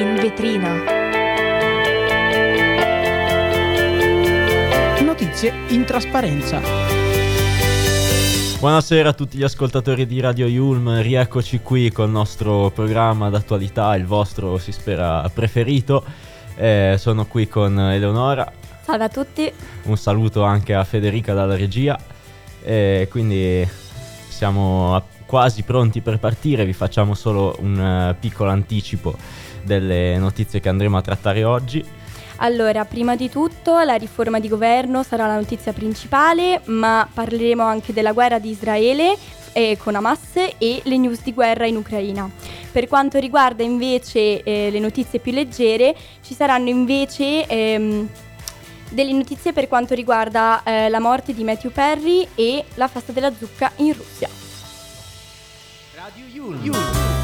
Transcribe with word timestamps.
in 0.00 0.14
vetrina. 0.14 0.82
Notizie 5.02 5.52
in 5.68 5.84
trasparenza. 5.84 6.60
Buonasera 8.58 9.10
a 9.10 9.12
tutti 9.12 9.36
gli 9.36 9.42
ascoltatori 9.42 10.06
di 10.06 10.20
Radio 10.20 10.46
Yulm, 10.46 11.02
rieccoci 11.02 11.60
qui 11.60 11.90
col 11.90 12.10
nostro 12.10 12.70
programma 12.70 13.28
d'attualità, 13.28 13.94
il 13.96 14.06
vostro 14.06 14.58
si 14.58 14.72
spera 14.72 15.28
preferito. 15.32 16.04
Eh, 16.56 16.96
sono 16.98 17.26
qui 17.26 17.48
con 17.48 17.78
Eleonora. 17.78 18.50
Salve 18.82 19.04
a 19.04 19.08
tutti. 19.08 19.52
Un 19.84 19.96
saluto 19.96 20.42
anche 20.44 20.74
a 20.74 20.84
Federica 20.84 21.34
dalla 21.34 21.56
regia. 21.56 21.98
Eh, 22.62 23.06
quindi 23.10 23.66
siamo 24.28 25.02
quasi 25.30 25.62
pronti 25.62 26.00
per 26.00 26.18
partire, 26.18 26.64
vi 26.64 26.72
facciamo 26.72 27.14
solo 27.14 27.56
un 27.60 27.78
uh, 27.78 28.18
piccolo 28.18 28.50
anticipo 28.50 29.16
delle 29.78 30.18
notizie 30.18 30.58
che 30.58 30.68
andremo 30.68 30.96
a 30.96 31.02
trattare 31.02 31.44
oggi. 31.44 31.84
Allora, 32.42 32.84
prima 32.84 33.14
di 33.14 33.28
tutto 33.28 33.78
la 33.80 33.94
riforma 33.94 34.40
di 34.40 34.48
governo 34.48 35.02
sarà 35.02 35.26
la 35.26 35.36
notizia 35.36 35.72
principale, 35.72 36.62
ma 36.64 37.06
parleremo 37.12 37.62
anche 37.62 37.92
della 37.92 38.12
guerra 38.12 38.38
di 38.38 38.50
Israele 38.50 39.16
eh, 39.52 39.76
con 39.78 39.94
Hamas 39.94 40.34
e 40.58 40.80
le 40.82 40.96
news 40.96 41.22
di 41.22 41.32
guerra 41.32 41.66
in 41.66 41.76
Ucraina. 41.76 42.28
Per 42.72 42.88
quanto 42.88 43.18
riguarda 43.18 43.62
invece 43.62 44.42
eh, 44.42 44.70
le 44.70 44.78
notizie 44.78 45.18
più 45.18 45.32
leggere, 45.32 45.94
ci 46.22 46.34
saranno 46.34 46.70
invece 46.70 47.46
ehm, 47.46 48.08
delle 48.88 49.12
notizie 49.12 49.52
per 49.52 49.68
quanto 49.68 49.94
riguarda 49.94 50.62
eh, 50.62 50.88
la 50.88 50.98
morte 50.98 51.34
di 51.34 51.44
Matthew 51.44 51.70
Perry 51.70 52.26
e 52.34 52.64
la 52.74 52.88
festa 52.88 53.12
della 53.12 53.32
zucca 53.38 53.70
in 53.76 53.92
Russia. 53.92 54.28
Radio 55.94 56.24
Yul. 56.32 56.58
Yul. 56.62 57.19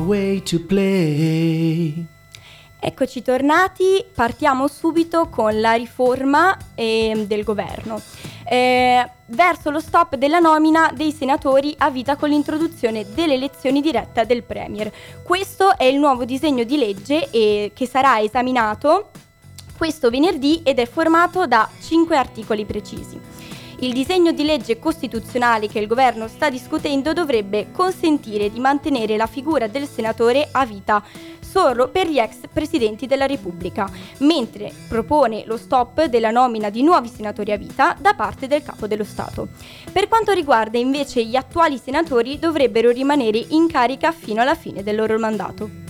Way 0.00 0.42
to 0.42 0.60
play. 0.60 2.06
Eccoci 2.82 3.22
tornati, 3.22 4.04
partiamo 4.14 4.66
subito 4.66 5.28
con 5.28 5.60
la 5.60 5.74
riforma 5.74 6.56
eh, 6.74 7.24
del 7.26 7.44
governo. 7.44 8.00
Eh, 8.44 9.08
verso 9.26 9.70
lo 9.70 9.80
stop 9.80 10.16
della 10.16 10.38
nomina 10.38 10.90
dei 10.94 11.12
senatori 11.12 11.74
a 11.78 11.90
vita 11.90 12.16
con 12.16 12.30
l'introduzione 12.30 13.04
dell'elezione 13.14 13.80
diretta 13.80 14.24
del 14.24 14.42
Premier. 14.42 14.90
Questo 15.22 15.76
è 15.76 15.84
il 15.84 15.98
nuovo 15.98 16.24
disegno 16.24 16.64
di 16.64 16.78
legge 16.78 17.28
eh, 17.30 17.72
che 17.74 17.86
sarà 17.86 18.20
esaminato 18.20 19.10
questo 19.76 20.10
venerdì 20.10 20.60
ed 20.62 20.78
è 20.78 20.86
formato 20.86 21.46
da 21.46 21.68
cinque 21.82 22.16
articoli 22.16 22.64
precisi. 22.64 23.29
Il 23.82 23.94
disegno 23.94 24.32
di 24.32 24.44
legge 24.44 24.78
costituzionale 24.78 25.66
che 25.66 25.78
il 25.78 25.86
governo 25.86 26.28
sta 26.28 26.50
discutendo 26.50 27.14
dovrebbe 27.14 27.70
consentire 27.72 28.50
di 28.50 28.60
mantenere 28.60 29.16
la 29.16 29.26
figura 29.26 29.68
del 29.68 29.88
senatore 29.88 30.48
a 30.52 30.66
vita 30.66 31.02
solo 31.40 31.88
per 31.88 32.06
gli 32.06 32.18
ex 32.18 32.40
presidenti 32.52 33.06
della 33.06 33.24
Repubblica, 33.24 33.90
mentre 34.18 34.70
propone 34.86 35.44
lo 35.46 35.56
stop 35.56 36.04
della 36.04 36.30
nomina 36.30 36.68
di 36.68 36.82
nuovi 36.82 37.08
senatori 37.08 37.52
a 37.52 37.56
vita 37.56 37.96
da 37.98 38.12
parte 38.12 38.46
del 38.46 38.62
capo 38.62 38.86
dello 38.86 39.04
Stato. 39.04 39.48
Per 39.90 40.08
quanto 40.08 40.32
riguarda 40.32 40.76
invece 40.76 41.24
gli 41.24 41.34
attuali 41.34 41.78
senatori 41.78 42.38
dovrebbero 42.38 42.90
rimanere 42.90 43.42
in 43.48 43.66
carica 43.66 44.12
fino 44.12 44.42
alla 44.42 44.54
fine 44.54 44.82
del 44.82 44.96
loro 44.96 45.18
mandato 45.18 45.89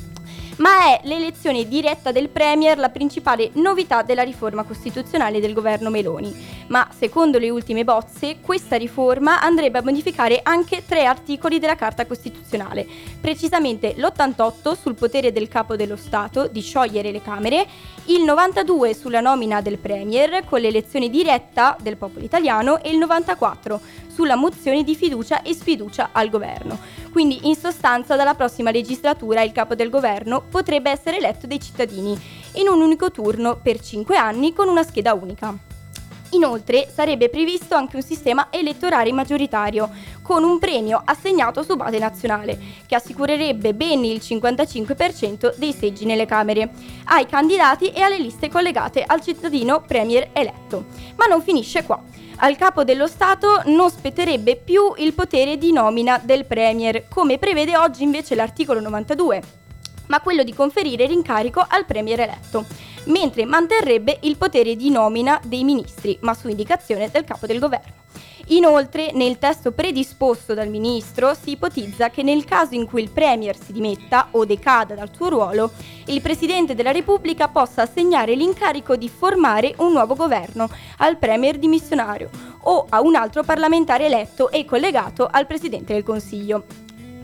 ma 0.61 0.84
è 0.84 1.00
l'elezione 1.05 1.66
diretta 1.66 2.12
del 2.12 2.28
Premier 2.28 2.78
la 2.78 2.91
principale 2.91 3.50
novità 3.54 4.03
della 4.03 4.22
riforma 4.22 4.62
costituzionale 4.62 5.41
del 5.41 5.53
governo 5.53 5.91
Meloni. 5.91 6.34
Ma 6.69 6.88
secondo 6.97 7.38
le 7.38 7.50
ultime 7.50 7.84
bozze, 7.84 8.38
questa 8.41 8.76
riforma 8.76 9.41
andrebbe 9.41 9.78
a 9.78 9.82
modificare 9.82 10.41
anche 10.43 10.84
tre 10.87 11.04
articoli 11.04 11.59
della 11.59 11.76
Carta 11.76 12.06
Costituzionale, 12.06 12.87
precisamente 13.21 13.94
l'88 13.97 14.78
sul 14.78 14.94
potere 14.94 15.32
del 15.32 15.48
capo 15.48 15.76
dello 15.76 15.97
Stato 15.97 16.47
di 16.47 16.60
sciogliere 16.60 17.10
le 17.10 17.22
Camere, 17.22 17.66
il 18.06 18.22
92 18.22 18.94
sulla 18.94 19.21
nomina 19.21 19.61
del 19.61 19.78
Premier 19.78 20.44
con 20.44 20.61
l'elezione 20.61 21.09
diretta 21.09 21.77
del 21.81 21.97
popolo 21.97 22.25
italiano 22.25 22.83
e 22.83 22.91
il 22.91 22.99
94 22.99 23.81
sulla 24.12 24.37
mozione 24.37 24.83
di 24.83 24.97
fiducia 24.97 25.43
e 25.43 25.55
sfiducia 25.55 26.10
al 26.12 26.28
governo. 26.28 26.78
Quindi 27.12 27.49
in 27.49 27.55
sostanza 27.55 28.16
dalla 28.16 28.34
prossima 28.34 28.71
legislatura 28.71 29.43
il 29.43 29.53
capo 29.53 29.75
del 29.75 29.91
governo 29.91 30.43
potrebbe 30.50 30.91
essere 30.91 31.19
eletto 31.19 31.47
dai 31.47 31.60
cittadini 31.60 32.19
in 32.55 32.69
un 32.69 32.81
unico 32.81 33.10
turno 33.10 33.59
per 33.62 33.81
5 33.81 34.16
anni 34.16 34.53
con 34.53 34.69
una 34.69 34.83
scheda 34.83 35.15
unica. 35.15 35.69
Inoltre 36.33 36.89
sarebbe 36.93 37.28
previsto 37.28 37.75
anche 37.75 37.97
un 37.97 38.03
sistema 38.03 38.49
elettorale 38.50 39.12
maggioritario, 39.12 39.91
con 40.30 40.44
un 40.44 40.60
premio 40.60 41.02
assegnato 41.04 41.64
su 41.64 41.74
base 41.74 41.98
nazionale, 41.98 42.56
che 42.86 42.94
assicurerebbe 42.94 43.74
ben 43.74 44.04
il 44.04 44.20
55% 44.22 45.56
dei 45.56 45.72
seggi 45.72 46.04
nelle 46.04 46.24
Camere, 46.24 46.70
ai 47.06 47.26
candidati 47.26 47.91
e 47.91 48.00
alle 48.02 48.20
liste 48.20 48.48
collegate 48.48 49.02
al 49.04 49.20
cittadino 49.22 49.80
Premier 49.80 50.28
eletto. 50.32 50.84
Ma 51.16 51.26
non 51.26 51.42
finisce 51.42 51.82
qua. 51.82 52.00
Al 52.36 52.54
capo 52.54 52.84
dello 52.84 53.08
Stato 53.08 53.62
non 53.64 53.91
spetterebbe 53.91 54.54
più 54.54 54.92
il 54.98 55.14
potere 55.14 55.58
di 55.58 55.72
nomina 55.72 56.20
del 56.22 56.44
Premier, 56.44 57.08
come 57.08 57.38
prevede 57.38 57.76
oggi 57.76 58.04
invece 58.04 58.36
l'articolo 58.36 58.78
92, 58.78 59.42
ma 60.06 60.20
quello 60.20 60.44
di 60.44 60.54
conferire 60.54 61.06
l'incarico 61.06 61.66
al 61.66 61.86
Premier 61.86 62.20
eletto, 62.20 62.66
mentre 63.06 63.47
manterrebbe 63.47 64.18
il 64.20 64.36
potere 64.36 64.76
di 64.76 64.91
nomina 64.91 65.41
dei 65.42 65.64
ministri, 65.64 66.16
ma 66.20 66.34
su 66.34 66.47
indicazione 66.47 67.10
del 67.10 67.24
capo 67.24 67.47
del 67.47 67.58
governo. 67.58 67.98
Inoltre, 68.50 69.12
nel 69.12 69.38
testo 69.38 69.71
predisposto 69.71 70.55
dal 70.55 70.69
ministro 70.69 71.34
si 71.34 71.53
ipotizza 71.53 72.11
che 72.11 72.25
nel 72.25 72.44
caso 72.44 72.75
in 72.75 72.84
cui 72.84 73.00
il 73.00 73.11
Premier 73.11 73.56
si 73.56 73.72
dimetta 73.72 74.27
o 74.33 74.44
decada 74.44 74.97
dal 74.97 75.11
suo 75.15 75.28
ruolo, 75.28 75.71
il 76.06 76.21
Presidente 76.21 76.75
della 76.75 76.91
Repubblica 76.91 77.47
possa 77.47 77.83
assegnare 77.83 78.34
l'incarico 78.34 78.97
di 78.97 79.09
formare 79.09 79.75
un 79.77 79.93
nuovo 79.93 80.16
governo 80.16 80.69
al 80.97 81.16
Premier 81.16 81.59
dimissionario 81.59 82.28
o 82.62 82.87
a 82.89 83.00
un 83.00 83.15
altro 83.15 83.44
parlamentare 83.44 84.06
eletto 84.06 84.50
e 84.50 84.65
collegato 84.65 85.28
al 85.31 85.47
Presidente 85.47 85.93
del 85.93 86.03
Consiglio. 86.03 86.65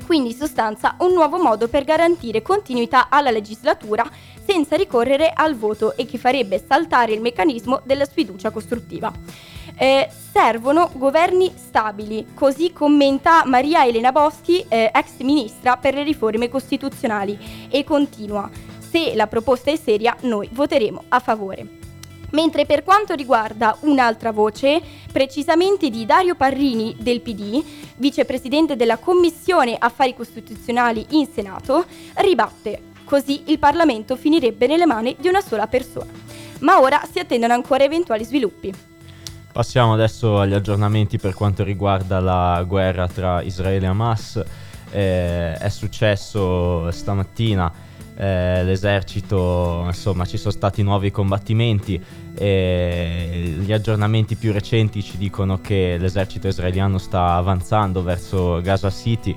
Quindi 0.07 0.31
in 0.31 0.37
sostanza 0.37 0.95
un 1.01 1.13
nuovo 1.13 1.43
modo 1.43 1.67
per 1.67 1.83
garantire 1.83 2.41
continuità 2.41 3.09
alla 3.09 3.33
legislatura 3.33 4.09
senza 4.47 4.77
ricorrere 4.77 5.33
al 5.35 5.57
voto 5.57 5.97
e 5.97 6.07
che 6.07 6.19
farebbe 6.19 6.65
saltare 6.65 7.15
il 7.15 7.21
meccanismo 7.21 7.81
della 7.83 8.05
sfiducia 8.05 8.51
costruttiva. 8.51 9.56
Eh, 9.79 10.09
servono 10.33 10.91
governi 10.95 11.53
stabili, 11.55 12.29
così 12.33 12.73
commenta 12.73 13.45
Maria 13.45 13.85
Elena 13.85 14.11
Boschi, 14.11 14.65
eh, 14.69 14.91
ex 14.93 15.19
ministra 15.19 15.77
per 15.77 15.93
le 15.93 16.03
riforme 16.03 16.49
costituzionali, 16.49 17.69
e 17.69 17.85
continua, 17.85 18.49
se 18.79 19.15
la 19.15 19.27
proposta 19.27 19.71
è 19.71 19.77
seria 19.77 20.17
noi 20.23 20.49
voteremo 20.51 21.05
a 21.09 21.21
favore. 21.21 21.69
Mentre 22.31 22.65
per 22.65 22.83
quanto 22.85 23.15
riguarda 23.15 23.77
un'altra 23.81 24.33
voce, 24.33 24.81
precisamente 25.13 25.91
di 25.91 26.07
Dario 26.07 26.35
Parrini 26.37 26.97
del 26.99 27.21
PD, 27.21 27.63
vicepresidente 27.97 28.77
della 28.77 28.97
Commissione 28.97 29.77
Affari 29.79 30.15
Costituzionali 30.15 31.07
in 31.11 31.29
Senato, 31.33 31.85
ribatte, 32.15 32.95
così 33.05 33.43
il 33.47 33.59
Parlamento 33.59 34.17
finirebbe 34.17 34.67
nelle 34.67 34.87
mani 34.87 35.17
di 35.19 35.29
una 35.29 35.41
sola 35.41 35.67
persona. 35.67 36.11
Ma 36.61 36.81
ora 36.81 37.07
si 37.11 37.19
attendono 37.19 37.53
ancora 37.53 37.85
eventuali 37.85 38.25
sviluppi. 38.25 38.95
Passiamo 39.57 39.95
adesso 39.95 40.39
agli 40.39 40.53
aggiornamenti 40.53 41.17
per 41.17 41.33
quanto 41.33 41.65
riguarda 41.65 42.21
la 42.21 42.63
guerra 42.69 43.09
tra 43.09 43.41
Israele 43.41 43.87
e 43.87 43.89
Hamas. 43.89 44.45
Eh, 44.91 45.55
è 45.55 45.69
successo 45.71 46.91
stamattina, 46.91 47.73
eh, 48.17 48.63
l'esercito, 48.65 49.85
insomma 49.87 50.27
ci 50.27 50.37
sono 50.37 50.53
stati 50.53 50.83
nuovi 50.83 51.11
combattimenti 51.11 51.99
e 52.35 53.55
gli 53.59 53.73
aggiornamenti 53.73 54.37
più 54.37 54.53
recenti 54.53 55.03
ci 55.03 55.17
dicono 55.17 55.59
che 55.63 55.97
l'esercito 55.99 56.49
israeliano 56.49 56.99
sta 56.99 57.33
avanzando 57.33 58.03
verso 58.03 58.61
Gaza 58.61 58.91
City. 58.91 59.35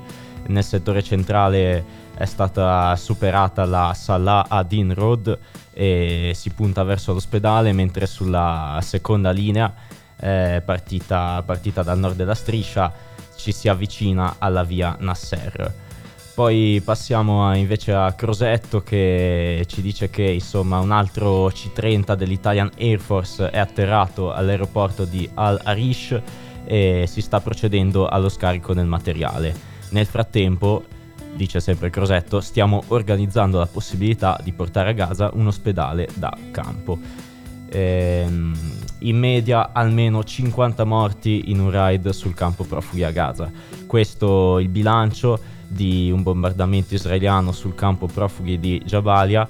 Nel 0.47 0.65
settore 0.65 1.01
centrale 1.01 1.85
è 2.13 2.25
stata 2.25 2.93
superata 2.97 3.63
la 3.63 3.93
Salah 3.95 4.47
Adin 4.49 4.93
Road 4.93 5.39
e 5.71 6.33
si 6.35 6.49
punta 6.49 6.83
verso 6.83 7.13
l'ospedale, 7.13 7.71
mentre 7.71 8.05
sulla 8.05 8.79
seconda 8.81 9.31
linea 9.31 9.73
eh, 10.19 10.61
partita, 10.63 11.41
partita 11.45 11.83
dal 11.83 11.99
nord 11.99 12.15
della 12.15 12.35
striscia, 12.35 12.91
ci 13.35 13.51
si 13.51 13.67
avvicina 13.67 14.35
alla 14.37 14.63
via 14.63 14.95
Nasser. 14.99 15.87
Poi 16.33 16.81
passiamo 16.83 17.47
a, 17.47 17.55
invece 17.57 17.91
a 17.91 18.13
Crosetto 18.13 18.81
che 18.81 19.65
ci 19.67 19.81
dice 19.81 20.09
che 20.09 20.23
insomma, 20.23 20.79
un 20.79 20.91
altro 20.91 21.47
C-30 21.47 22.13
dell'Italian 22.13 22.71
Air 22.77 22.99
Force 22.99 23.49
è 23.49 23.57
atterrato 23.57 24.31
all'aeroporto 24.31 25.03
di 25.03 25.29
Al-Arish 25.33 26.21
e 26.63 27.05
si 27.07 27.21
sta 27.21 27.41
procedendo 27.41 28.07
allo 28.07 28.29
scarico 28.29 28.73
del 28.73 28.85
materiale. 28.85 29.53
Nel 29.89 30.05
frattempo 30.05 30.85
dice 31.33 31.59
sempre 31.59 31.89
Crosetto, 31.89 32.41
stiamo 32.41 32.83
organizzando 32.87 33.57
la 33.57 33.65
possibilità 33.65 34.39
di 34.41 34.53
portare 34.53 34.89
a 34.89 34.93
Gaza 34.93 35.31
un 35.33 35.47
ospedale 35.47 36.07
da 36.13 36.35
campo. 36.51 36.97
Ehm, 37.69 38.55
in 38.99 39.17
media 39.17 39.71
almeno 39.71 40.23
50 40.23 40.83
morti 40.83 41.51
in 41.51 41.59
un 41.59 41.71
raid 41.71 42.09
sul 42.09 42.33
campo 42.33 42.63
profughi 42.63 43.03
a 43.03 43.11
Gaza. 43.11 43.51
Questo 43.85 44.57
è 44.57 44.61
il 44.61 44.69
bilancio 44.69 45.39
di 45.67 46.11
un 46.11 46.23
bombardamento 46.23 46.95
israeliano 46.95 47.51
sul 47.51 47.75
campo 47.75 48.07
profughi 48.07 48.59
di 48.59 48.81
Jabalia 48.85 49.47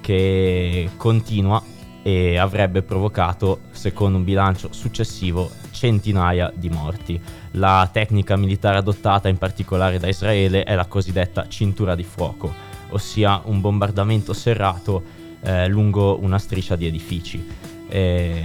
che 0.00 0.90
continua 0.96 1.62
e 2.02 2.38
avrebbe 2.38 2.82
provocato, 2.82 3.60
secondo 3.70 4.16
un 4.16 4.24
bilancio 4.24 4.72
successivo, 4.72 5.50
centinaia 5.70 6.50
di 6.54 6.70
morti. 6.70 7.20
La 7.52 7.88
tecnica 7.92 8.36
militare 8.36 8.78
adottata 8.78 9.28
in 9.28 9.36
particolare 9.36 9.98
da 9.98 10.08
Israele 10.08 10.64
è 10.64 10.74
la 10.74 10.86
cosiddetta 10.86 11.46
cintura 11.48 11.94
di 11.94 12.04
fuoco, 12.04 12.52
ossia 12.90 13.42
un 13.44 13.60
bombardamento 13.60 14.32
serrato 14.32 15.02
eh, 15.42 15.68
lungo 15.68 16.18
una 16.20 16.38
striscia 16.38 16.76
di 16.76 16.86
edifici. 16.86 17.46
E 17.90 18.42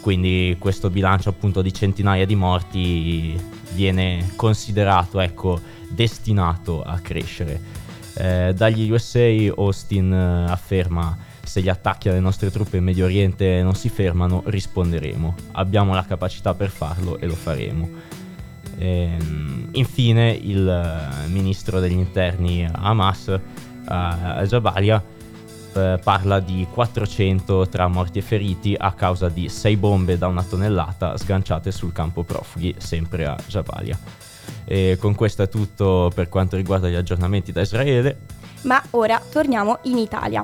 quindi 0.00 0.56
questo 0.58 0.90
bilancio 0.90 1.28
appunto 1.30 1.62
di 1.62 1.72
centinaia 1.72 2.26
di 2.26 2.34
morti 2.34 3.40
viene 3.72 4.32
considerato 4.36 5.20
ecco, 5.20 5.60
destinato 5.88 6.82
a 6.82 6.98
crescere. 6.98 7.82
Eh, 8.16 8.52
dagli 8.54 8.90
USA 8.90 9.26
Austin 9.56 10.12
eh, 10.12 10.50
afferma 10.50 11.16
se 11.42 11.60
gli 11.60 11.68
attacchi 11.68 12.08
alle 12.08 12.20
nostre 12.20 12.50
truppe 12.50 12.78
in 12.78 12.84
Medio 12.84 13.04
Oriente 13.04 13.62
non 13.62 13.74
si 13.74 13.88
fermano, 13.88 14.42
risponderemo. 14.46 15.34
Abbiamo 15.52 15.94
la 15.94 16.04
capacità 16.04 16.54
per 16.54 16.70
farlo 16.70 17.18
e 17.18 17.26
lo 17.26 17.34
faremo. 17.34 17.88
E, 18.76 19.16
ehm, 19.18 19.68
infine, 19.72 20.30
il 20.30 20.68
eh, 20.68 21.28
ministro 21.28 21.80
degli 21.80 21.92
interni 21.92 22.68
Hamas, 22.70 23.26
uh, 23.28 24.42
Jabalia, 24.44 25.02
uh, 25.74 25.98
parla 26.02 26.40
di 26.40 26.66
400 26.70 27.68
tra 27.68 27.88
morti 27.88 28.18
e 28.18 28.22
feriti 28.22 28.74
a 28.78 28.92
causa 28.92 29.28
di 29.28 29.48
6 29.48 29.76
bombe 29.76 30.18
da 30.18 30.26
una 30.26 30.42
tonnellata 30.42 31.16
sganciate 31.16 31.70
sul 31.70 31.92
campo 31.92 32.22
profughi, 32.22 32.74
sempre 32.78 33.26
a 33.26 33.36
Jabalia. 33.46 33.98
E 34.64 34.96
con 35.00 35.14
questo 35.14 35.42
è 35.42 35.48
tutto 35.48 36.10
per 36.14 36.28
quanto 36.28 36.56
riguarda 36.56 36.88
gli 36.88 36.94
aggiornamenti 36.94 37.52
da 37.52 37.60
Israele. 37.60 38.18
Ma 38.62 38.82
ora 38.90 39.20
torniamo 39.30 39.78
in 39.82 39.98
Italia 39.98 40.42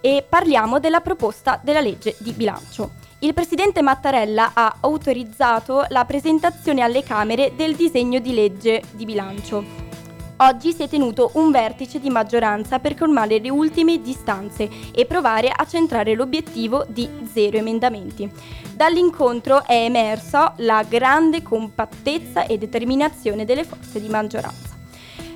e 0.00 0.24
parliamo 0.28 0.78
della 0.78 1.00
proposta 1.00 1.58
della 1.62 1.80
legge 1.80 2.16
di 2.18 2.32
bilancio. 2.32 3.00
Il 3.20 3.34
presidente 3.34 3.82
Mattarella 3.82 4.50
ha 4.52 4.78
autorizzato 4.80 5.86
la 5.88 6.04
presentazione 6.04 6.82
alle 6.82 7.04
Camere 7.04 7.52
del 7.54 7.76
disegno 7.76 8.18
di 8.18 8.34
legge 8.34 8.82
di 8.90 9.04
bilancio. 9.04 9.91
Oggi 10.44 10.72
si 10.72 10.82
è 10.82 10.88
tenuto 10.88 11.30
un 11.34 11.52
vertice 11.52 12.00
di 12.00 12.10
maggioranza 12.10 12.80
per 12.80 12.96
colmare 12.96 13.38
le 13.38 13.48
ultime 13.48 14.02
distanze 14.02 14.68
e 14.92 15.06
provare 15.06 15.52
a 15.54 15.64
centrare 15.66 16.14
l'obiettivo 16.14 16.84
di 16.88 17.08
zero 17.32 17.58
emendamenti. 17.58 18.28
Dall'incontro 18.74 19.64
è 19.64 19.84
emersa 19.84 20.52
la 20.56 20.82
grande 20.82 21.42
compattezza 21.42 22.44
e 22.46 22.58
determinazione 22.58 23.44
delle 23.44 23.62
forze 23.62 24.00
di 24.00 24.08
maggioranza. 24.08 24.76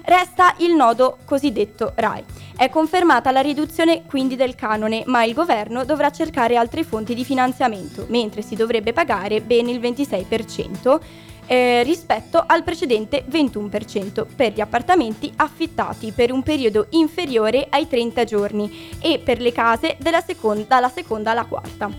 Resta 0.03 0.57
il 0.59 0.75
nodo 0.75 1.19
cosiddetto 1.25 1.93
RAI. 1.95 2.25
È 2.57 2.69
confermata 2.69 3.31
la 3.31 3.41
riduzione 3.41 4.03
quindi 4.07 4.35
del 4.35 4.57
canone, 4.57 5.05
ma 5.07 5.23
il 5.23 5.35
governo 5.35 5.85
dovrà 5.85 6.11
cercare 6.11 6.57
altre 6.57 6.83
fonti 6.83 7.15
di 7.15 7.25
finanziamento, 7.25 8.07
mentre 8.09 8.43
si 8.43 8.57
dovrebbe 8.57 8.93
pagare 8.93 9.41
ben 9.41 9.69
il 9.69 9.79
26% 9.79 11.01
eh, 11.47 11.83
rispetto 11.83 12.43
al 12.45 12.63
precedente 12.63 13.25
21% 13.29 14.27
per 14.35 14.53
gli 14.53 14.61
appartamenti 14.61 15.33
affittati 15.37 16.13
per 16.13 16.33
un 16.33 16.43
periodo 16.43 16.87
inferiore 16.91 17.67
ai 17.71 17.89
30 17.89 18.25
giorni 18.25 18.91
e 19.01 19.19
per 19.19 19.41
le 19.41 19.53
case 19.53 19.97
seconda, 20.27 20.65
dalla 20.69 20.89
seconda 20.89 21.31
alla 21.31 21.45
quarta. 21.45 21.91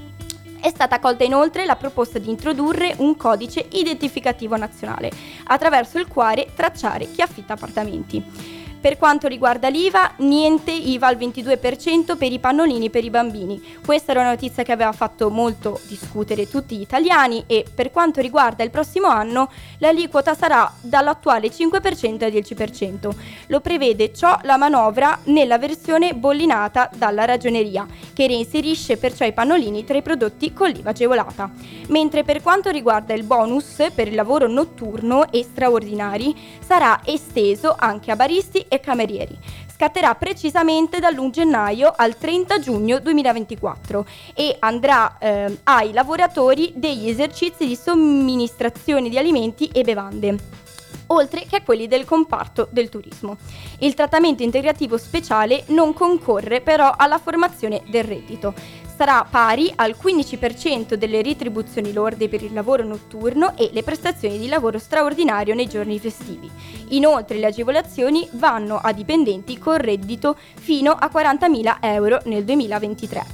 È 0.59 0.69
stata 0.69 0.95
accolta 0.95 1.23
inoltre 1.23 1.65
la 1.65 1.75
proposta 1.75 2.19
di 2.19 2.29
introdurre 2.29 2.95
un 2.97 3.15
codice 3.15 3.67
identificativo 3.71 4.57
nazionale, 4.57 5.11
attraverso 5.45 5.99
il 5.99 6.07
quale 6.07 6.47
tracciare 6.55 7.09
chi 7.09 7.21
affitta 7.21 7.53
appartamenti. 7.53 8.56
Per 8.79 8.97
quanto 8.97 9.27
riguarda 9.27 9.69
l'IVA, 9.69 10.13
niente 10.17 10.71
IVA 10.71 11.07
al 11.07 11.17
22% 11.17 12.15
per 12.15 12.31
i 12.31 12.37
pannolini 12.37 12.91
per 12.91 13.03
i 13.03 13.09
bambini. 13.09 13.59
Questa 13.83 14.11
era 14.11 14.19
una 14.19 14.29
notizia 14.29 14.61
che 14.61 14.71
aveva 14.71 14.91
fatto 14.91 15.31
molto 15.31 15.79
discutere 15.87 16.47
tutti 16.47 16.77
gli 16.77 16.81
italiani 16.81 17.43
e 17.47 17.65
per 17.73 17.89
quanto 17.89 18.21
riguarda 18.21 18.63
il 18.63 18.69
prossimo 18.69 19.07
anno 19.07 19.49
l'aliquota 19.79 20.35
sarà 20.35 20.71
dall'attuale 20.79 21.49
5% 21.49 22.23
al 22.23 22.31
10%. 22.31 23.09
Lo 23.47 23.61
prevede 23.61 24.13
ciò 24.13 24.37
la 24.43 24.57
manovra 24.57 25.17
nella 25.23 25.57
versione 25.57 26.13
bollinata 26.13 26.89
dalla 26.95 27.25
ragioneria, 27.25 27.87
che 28.13 28.27
reinserisce 28.27 28.97
perciò 28.97 29.25
i 29.25 29.33
pannolini 29.33 29.85
tra 29.85 29.97
i 29.97 30.03
prodotti 30.03 30.53
con 30.53 30.69
l'IVA 30.69 30.91
agevolata. 30.91 31.49
Mentre 31.87 32.23
per 32.23 32.43
quanto 32.43 32.69
riguarda 32.69 33.15
il 33.15 33.23
bonus 33.23 33.87
per 33.93 34.07
il 34.07 34.15
lavoro 34.15 34.47
notturno 34.47 35.31
e 35.31 35.43
straordinari 35.43 36.35
sarà 36.63 37.01
esteso 37.03 37.75
anche 37.77 38.11
a 38.11 38.15
baristi 38.15 38.65
e 38.67 38.79
camerieri. 38.79 39.37
Scatterà 39.73 40.15
precisamente 40.15 40.99
dall'1 40.99 41.29
gennaio 41.29 41.93
al 41.95 42.17
30 42.17 42.59
giugno 42.59 42.99
2024 42.99 44.05
e 44.33 44.55
andrà 44.59 45.17
eh, 45.19 45.57
ai 45.63 45.93
lavoratori 45.93 46.73
degli 46.75 47.09
esercizi 47.09 47.67
di 47.67 47.75
somministrazione 47.75 49.09
di 49.09 49.17
alimenti 49.17 49.67
e 49.67 49.83
bevande 49.83 50.65
oltre 51.07 51.45
che 51.47 51.57
a 51.57 51.61
quelli 51.61 51.87
del 51.87 52.05
comparto 52.05 52.67
del 52.71 52.89
turismo. 52.89 53.37
Il 53.79 53.93
trattamento 53.93 54.43
integrativo 54.43 54.97
speciale 54.97 55.63
non 55.67 55.93
concorre 55.93 56.61
però 56.61 56.93
alla 56.95 57.17
formazione 57.17 57.83
del 57.87 58.03
reddito 58.03 58.53
sarà 58.97 59.27
pari 59.29 59.71
al 59.75 59.95
15% 59.95 60.95
delle 60.95 61.21
retribuzioni 61.21 61.93
lorde 61.93 62.27
per 62.27 62.41
il 62.41 62.51
lavoro 62.51 62.83
notturno 62.83 63.55
e 63.55 63.69
le 63.71 63.83
prestazioni 63.83 64.39
di 64.39 64.47
lavoro 64.47 64.79
straordinario 64.79 65.53
nei 65.53 65.67
giorni 65.67 65.99
festivi. 65.99 66.49
Inoltre 66.89 67.37
le 67.37 67.45
agevolazioni 67.45 68.27
vanno 68.31 68.79
a 68.81 68.91
dipendenti 68.93 69.59
con 69.59 69.77
reddito 69.77 70.35
fino 70.59 70.93
a 70.93 71.11
40.000 71.13 71.77
euro 71.81 72.21
nel 72.25 72.43
2023. 72.43 73.25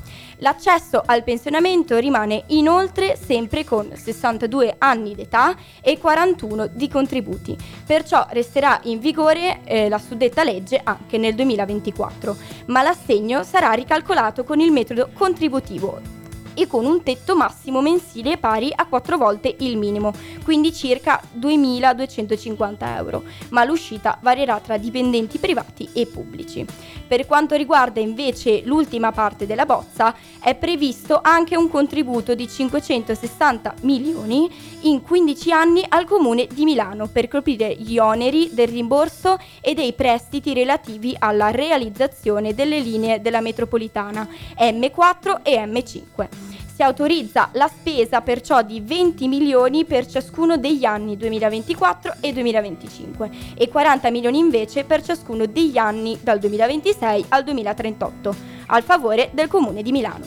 L'accesso 0.43 1.01
al 1.05 1.23
pensionamento 1.23 1.97
rimane 1.97 2.43
inoltre 2.47 3.15
sempre 3.15 3.63
con 3.63 3.89
62 3.95 4.75
anni 4.77 5.15
d'età 5.15 5.55
e 5.81 5.97
41 5.97 6.67
di 6.67 6.89
contributi, 6.89 7.57
perciò 7.85 8.27
resterà 8.31 8.77
in 8.83 8.99
vigore 8.99 9.61
eh, 9.63 9.87
la 9.87 9.97
suddetta 9.97 10.43
legge 10.43 10.81
anche 10.83 11.17
nel 11.17 11.33
2024, 11.33 12.35
ma 12.65 12.83
l'assegno 12.83 13.43
sarà 13.43 13.71
ricalcolato 13.71 14.43
con 14.43 14.59
il 14.59 14.73
metodo 14.73 15.11
contributivo 15.13 16.22
e 16.53 16.67
con 16.67 16.85
un 16.85 17.03
tetto 17.03 17.35
massimo 17.35 17.81
mensile 17.81 18.37
pari 18.37 18.71
a 18.73 18.85
4 18.85 19.17
volte 19.17 19.55
il 19.59 19.77
minimo, 19.77 20.13
quindi 20.43 20.73
circa 20.73 21.21
2.250 21.39 22.75
euro, 22.95 23.23
ma 23.49 23.63
l'uscita 23.63 24.17
varierà 24.21 24.59
tra 24.59 24.77
dipendenti 24.77 25.37
privati 25.37 25.89
e 25.93 26.05
pubblici. 26.05 26.65
Per 27.07 27.25
quanto 27.25 27.55
riguarda 27.55 27.99
invece 27.99 28.61
l'ultima 28.65 29.11
parte 29.11 29.45
della 29.45 29.65
bozza, 29.65 30.15
è 30.39 30.55
previsto 30.55 31.19
anche 31.21 31.55
un 31.55 31.69
contributo 31.69 32.33
di 32.33 32.47
560 32.47 33.75
milioni 33.81 34.49
in 34.81 35.01
15 35.01 35.51
anni 35.51 35.85
al 35.87 36.05
Comune 36.05 36.47
di 36.51 36.63
Milano 36.63 37.07
per 37.07 37.27
coprire 37.27 37.75
gli 37.75 37.97
oneri 37.97 38.49
del 38.51 38.67
rimborso 38.67 39.37
e 39.61 39.73
dei 39.73 39.93
prestiti 39.93 40.53
relativi 40.53 41.15
alla 41.17 41.51
realizzazione 41.51 42.53
delle 42.53 42.79
linee 42.79 43.21
della 43.21 43.41
metropolitana 43.41 44.27
M4 44.57 45.41
e 45.43 45.63
M5 45.65 46.42
si 46.73 46.81
autorizza 46.81 47.49
la 47.53 47.67
spesa 47.67 48.21
perciò 48.21 48.63
di 48.63 48.81
20 48.81 49.27
milioni 49.27 49.85
per 49.85 50.07
ciascuno 50.07 50.57
degli 50.57 50.85
anni 50.85 51.15
2024 51.17 52.15
e 52.19 52.33
2025 52.33 53.29
e 53.55 53.69
40 53.69 54.09
milioni 54.09 54.39
invece 54.39 54.83
per 54.83 55.03
ciascuno 55.03 55.45
degli 55.45 55.77
anni 55.77 56.17
dal 56.19 56.39
2026 56.39 57.25
al 57.29 57.43
2038 57.43 58.35
al 58.67 58.81
favore 58.81 59.29
del 59.33 59.47
Comune 59.47 59.83
di 59.83 59.91
Milano. 59.91 60.25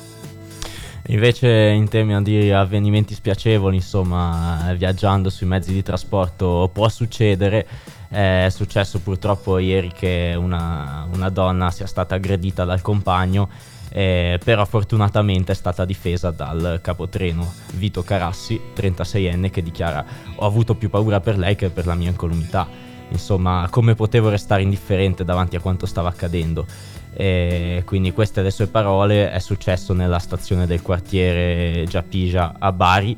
Invece 1.08 1.48
in 1.48 1.88
tema 1.88 2.22
di 2.22 2.50
avvenimenti 2.52 3.14
spiacevoli, 3.14 3.76
insomma, 3.76 4.72
viaggiando 4.76 5.30
sui 5.30 5.46
mezzi 5.46 5.72
di 5.72 5.82
trasporto 5.82 6.68
può 6.72 6.88
succedere. 6.88 7.66
È 8.08 8.48
successo 8.50 9.00
purtroppo 9.00 9.58
ieri 9.58 9.92
che 9.92 10.34
una, 10.36 11.08
una 11.12 11.28
donna 11.28 11.70
sia 11.70 11.86
stata 11.86 12.16
aggredita 12.16 12.64
dal 12.64 12.82
compagno 12.82 13.48
eh, 13.90 14.38
però 14.42 14.64
fortunatamente 14.64 15.52
è 15.52 15.54
stata 15.54 15.84
difesa 15.84 16.30
dal 16.30 16.80
capotreno 16.82 17.52
Vito 17.74 18.02
Carassi, 18.02 18.60
36enne, 18.74 19.50
che 19.50 19.62
dichiara 19.62 20.04
ho 20.36 20.46
avuto 20.46 20.74
più 20.74 20.90
paura 20.90 21.20
per 21.20 21.38
lei 21.38 21.56
che 21.56 21.70
per 21.70 21.86
la 21.86 21.94
mia 21.94 22.10
incolumità. 22.10 22.68
Insomma, 23.08 23.68
come 23.70 23.94
potevo 23.94 24.28
restare 24.28 24.62
indifferente 24.62 25.24
davanti 25.24 25.56
a 25.56 25.60
quanto 25.60 25.86
stava 25.86 26.08
accadendo? 26.08 26.66
E 27.14 27.82
quindi 27.86 28.12
queste 28.12 28.42
le 28.42 28.50
sue 28.50 28.66
parole 28.66 29.30
è 29.30 29.38
successo 29.38 29.94
nella 29.94 30.18
stazione 30.18 30.66
del 30.66 30.82
quartiere 30.82 31.84
Giapigia 31.88 32.56
a 32.58 32.72
Bari 32.72 33.16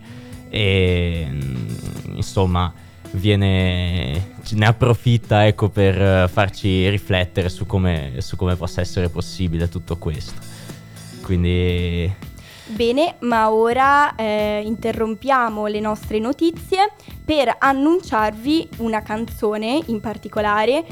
e 0.50 1.28
insomma 2.14 2.72
viene, 3.12 4.34
ne 4.50 4.66
approfitta 4.66 5.46
ecco, 5.46 5.68
per 5.68 6.28
farci 6.28 6.88
riflettere 6.88 7.48
su 7.48 7.66
come, 7.66 8.14
su 8.18 8.37
come 8.37 8.54
possa 8.54 8.80
essere 8.80 9.08
possibile 9.08 9.68
tutto 9.68 9.96
questo. 9.96 10.57
Quindi 11.28 12.11
Bene, 12.68 13.16
ma 13.20 13.50
ora 13.50 14.14
eh, 14.14 14.62
interrompiamo 14.64 15.66
le 15.66 15.78
nostre 15.78 16.18
notizie 16.18 16.92
per 17.23 17.54
annunciarvi 17.58 18.68
una 18.78 19.02
canzone 19.02 19.78
in 19.87 20.00
particolare 20.00 20.87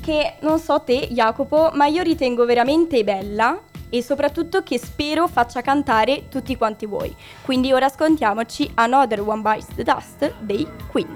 che 0.00 0.34
non 0.40 0.58
so 0.58 0.80
te 0.80 1.06
Jacopo, 1.12 1.70
ma 1.74 1.86
io 1.86 2.02
ritengo 2.02 2.44
veramente 2.44 3.04
bella 3.04 3.60
e 3.88 4.02
soprattutto 4.02 4.64
che 4.64 4.80
spero 4.80 5.28
faccia 5.28 5.60
cantare 5.60 6.28
tutti 6.28 6.56
quanti 6.56 6.86
voi. 6.86 7.14
Quindi 7.42 7.72
ora 7.72 7.86
ascoltiamoci 7.86 8.72
Another 8.74 9.20
One 9.20 9.42
Bites 9.42 9.74
the 9.76 9.84
Dust 9.84 10.34
dei 10.40 10.66
Queen. 10.90 11.06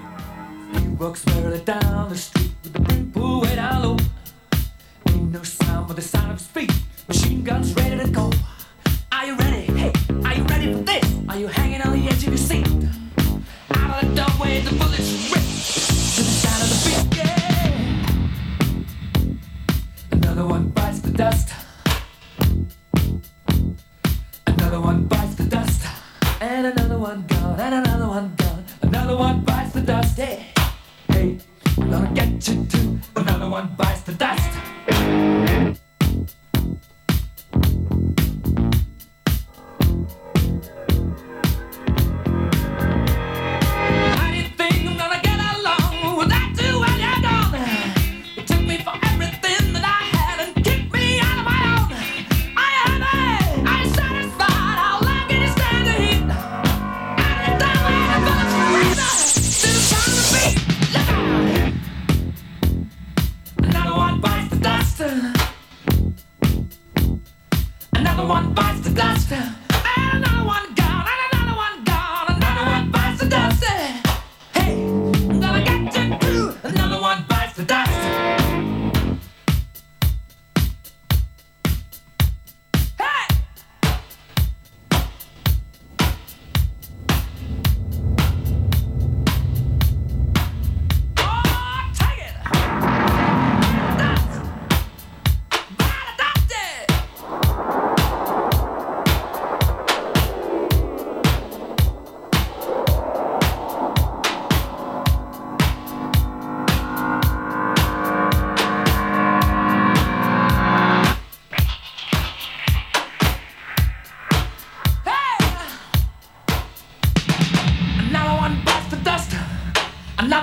walks 0.97 1.25
merrily 1.25 1.61
down 1.65 2.07
the 2.07 2.15
street 2.15 2.51
with 2.63 2.71
the 2.71 2.79
brim 2.79 3.11
pulled 3.11 3.43
way 3.43 3.55
down 3.55 3.81
low. 3.81 3.97
Ain't 5.09 5.33
no 5.33 5.43
sound 5.43 5.87
but 5.87 5.97
the 5.97 6.01
sound 6.01 6.31
of 6.31 6.37
his 6.37 6.47
feet. 6.47 6.71
Machine 7.09 7.43
guns 7.43 7.73
ready 7.75 7.97
to 7.97 8.09
go. 8.09 8.29
Are 9.23 9.27
you 9.27 9.35
ready? 9.35 9.61
Hey, 9.79 9.93
are 10.25 10.35
you 10.35 10.43
ready 10.43 10.73
for 10.73 10.79
this? 10.79 11.15
Are 11.29 11.37
you 11.37 11.47
hanging 11.47 11.81
on 11.81 11.97
the 11.97 12.09
edge 12.09 12.27
of 12.27 12.27
your 12.27 12.35
seat? 12.35 12.67
Out 13.73 14.03
of 14.03 14.09
the 14.09 14.15
doorway, 14.21 14.59
the 14.59 14.75
bullets 14.75 15.31
rip 15.31 15.42
Another 68.13 68.29
one 68.29 68.53
bites 68.53 68.79
the 68.81 68.91
dust. 68.91 69.31
And 69.31 70.23
another 70.23 70.45
one 70.45 70.72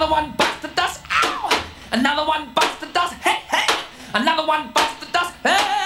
Another 0.01 0.13
one 0.13 0.31
bites 0.31 0.61
the 0.63 0.69
dust. 0.69 1.03
Ow! 1.13 1.63
Another 1.93 2.27
one 2.27 2.55
bites 2.55 2.77
the 2.81 2.87
dust. 2.87 3.13
Hey, 3.17 3.43
hey! 3.51 3.67
Another 4.15 4.47
one 4.47 4.71
bites 4.73 4.95
the 5.05 5.13
dust. 5.13 5.35
Hey! 5.43 5.80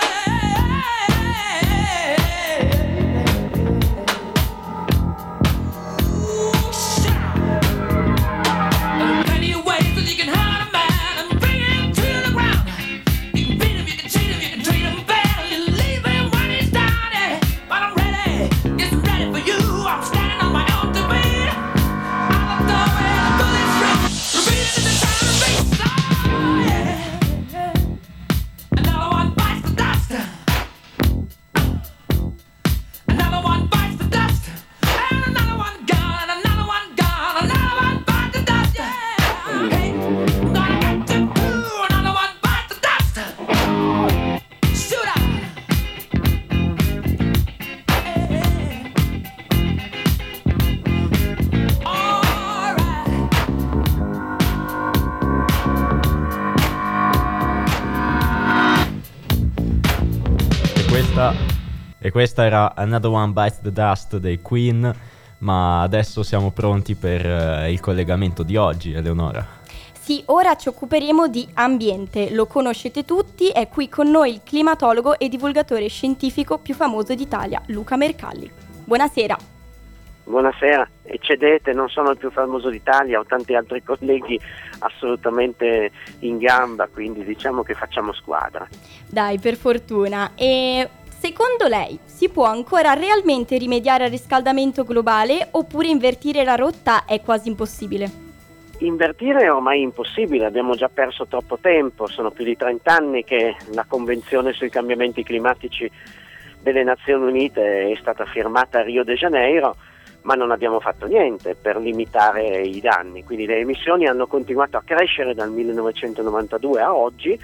Questa 62.15 62.45
era 62.45 62.77
Another 62.77 63.11
One 63.11 63.33
Bites 63.33 63.61
the 63.61 63.73
Dust 63.73 64.19
dei 64.19 64.41
Queen, 64.41 64.89
ma 65.39 65.83
adesso 65.83 66.23
siamo 66.23 66.53
pronti 66.53 66.95
per 66.95 67.27
eh, 67.27 67.73
il 67.73 67.81
collegamento 67.81 68.45
di 68.45 68.57
oggi, 68.57 68.93
Eleonora. 68.93 69.45
Sì, 69.99 70.23
ora 70.27 70.55
ci 70.55 70.69
occuperemo 70.69 71.27
di 71.27 71.45
ambiente. 71.55 72.33
Lo 72.33 72.47
conoscete 72.47 73.05
tutti, 73.05 73.49
è 73.49 73.67
qui 73.67 73.89
con 73.89 74.13
noi 74.13 74.35
il 74.35 74.41
climatologo 74.45 75.19
e 75.19 75.29
divulgatore 75.29 75.89
scientifico 75.89 76.59
più 76.59 76.75
famoso 76.75 77.17
d'Italia, 77.17 77.61
Luca 77.67 77.97
Mercalli. 77.97 78.49
Buonasera. 78.85 79.37
Buonasera, 80.23 80.89
eccedete, 81.03 81.73
non 81.73 81.89
sono 81.89 82.11
il 82.11 82.17
più 82.17 82.31
famoso 82.31 82.71
d'Italia, 82.71 83.19
ho 83.19 83.25
tanti 83.27 83.57
altri 83.57 83.83
colleghi 83.83 84.41
assolutamente 84.79 85.91
in 86.21 86.39
gamba, 86.39 86.87
quindi 86.87 87.25
diciamo 87.25 87.65
che 87.65 87.75
facciamo 87.75 88.13
squadra. 88.13 88.67
Dai, 89.07 89.41
per 89.41 89.57
fortuna. 89.57 90.31
E 90.37 90.89
secondo 91.25 91.69
lei 91.69 91.99
si 92.05 92.29
può 92.29 92.45
ancora 92.45 92.93
realmente 92.93 93.57
rimediare 93.57 94.05
al 94.05 94.11
riscaldamento 94.11 94.85
globale 94.85 95.49
oppure 95.53 95.89
invertire 95.89 96.45
la 96.45 96.55
rotta 96.55 97.07
è 97.07 97.23
quasi 97.23 97.49
impossibile? 97.49 98.11
Invertire 98.81 99.45
è 99.45 99.51
ormai 99.51 99.81
impossibile, 99.81 100.45
abbiamo 100.45 100.75
già 100.75 100.91
perso 100.93 101.27
troppo 101.27 101.57
tempo, 101.59 102.07
sono 102.09 102.31
più 102.31 102.45
di 102.45 102.55
30 102.55 102.95
anni 102.95 103.25
che 103.25 103.57
la 103.73 103.87
Convenzione 103.89 104.53
sui 104.53 104.69
cambiamenti 104.69 105.23
climatici 105.23 105.91
delle 106.61 106.83
Nazioni 106.83 107.27
Unite 107.31 107.91
è 107.91 107.97
stata 107.99 108.27
firmata 108.27 108.81
a 108.81 108.83
Rio 108.83 109.03
de 109.03 109.15
Janeiro, 109.15 109.77
ma 110.23 110.35
non 110.35 110.51
abbiamo 110.51 110.79
fatto 110.79 111.07
niente 111.07 111.55
per 111.55 111.79
limitare 111.79 112.61
i 112.61 112.81
danni, 112.83 113.25
quindi 113.25 113.47
le 113.47 113.61
emissioni 113.61 114.07
hanno 114.07 114.27
continuato 114.27 114.77
a 114.77 114.83
crescere 114.85 115.33
dal 115.33 115.51
1992 115.51 116.83
a 116.83 116.95
oggi 116.95 117.39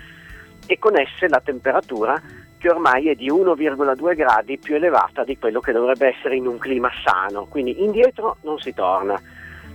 e 0.67 0.79
con 0.79 0.99
esse 0.99 1.29
la 1.29 1.41
temperatura 1.43 2.21
che 2.61 2.69
ormai 2.69 3.09
è 3.09 3.15
di 3.15 3.31
1,2 3.31 4.15
gradi 4.15 4.59
più 4.59 4.75
elevata 4.75 5.25
di 5.25 5.39
quello 5.39 5.61
che 5.61 5.73
dovrebbe 5.73 6.15
essere 6.15 6.37
in 6.37 6.47
un 6.47 6.59
clima 6.59 6.91
sano, 7.03 7.47
quindi 7.47 7.83
indietro 7.83 8.37
non 8.43 8.59
si 8.59 8.75
torna. 8.75 9.19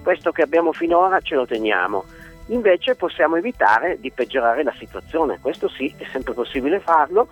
Questo 0.03 0.31
che 0.31 0.43
abbiamo 0.43 0.71
finora 0.71 1.19
ce 1.19 1.33
lo 1.33 1.47
teniamo. 1.47 2.05
Invece 2.49 2.93
possiamo 2.93 3.37
evitare 3.37 3.97
di 3.99 4.11
peggiorare 4.11 4.61
la 4.61 4.73
situazione, 4.77 5.39
questo 5.41 5.67
sì, 5.67 5.91
è 5.97 6.05
sempre 6.11 6.33
possibile 6.33 6.79
farlo 6.79 7.27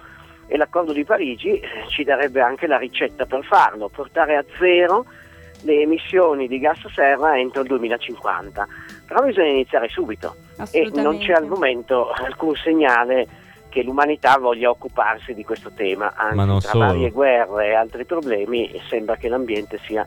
e 0.48 0.58
l'accordo 0.58 0.92
di 0.92 1.06
Parigi 1.06 1.60
eh, 1.60 1.70
ci 1.88 2.04
darebbe 2.04 2.42
anche 2.42 2.66
la 2.66 2.78
ricetta 2.78 3.28
per 3.28 3.44
farlo, 3.44 3.90
portare 3.90 4.36
a 4.36 4.44
zero 4.58 5.06
le 5.62 5.82
emissioni 5.82 6.48
di 6.48 6.58
gas 6.58 6.84
serra 6.92 7.38
entro 7.38 7.62
il 7.62 7.68
2050. 7.68 8.68
però 9.06 9.24
bisogna 9.24 9.50
iniziare 9.50 9.88
subito 9.88 10.36
e 10.72 10.90
non 10.96 11.20
c'è 11.20 11.34
al 11.34 11.46
momento 11.46 12.10
alcun 12.10 12.56
segnale 12.56 13.42
che 13.74 13.82
l'umanità 13.82 14.38
voglia 14.38 14.70
occuparsi 14.70 15.34
di 15.34 15.44
questo 15.44 15.72
tema, 15.74 16.14
anzi 16.16 16.60
tra 16.60 16.72
solo. 16.72 16.86
varie 16.86 17.10
guerre 17.10 17.70
e 17.70 17.74
altri 17.74 18.06
problemi 18.06 18.70
sembra 18.88 19.16
che 19.16 19.28
l'ambiente 19.28 19.80
sia 19.88 20.06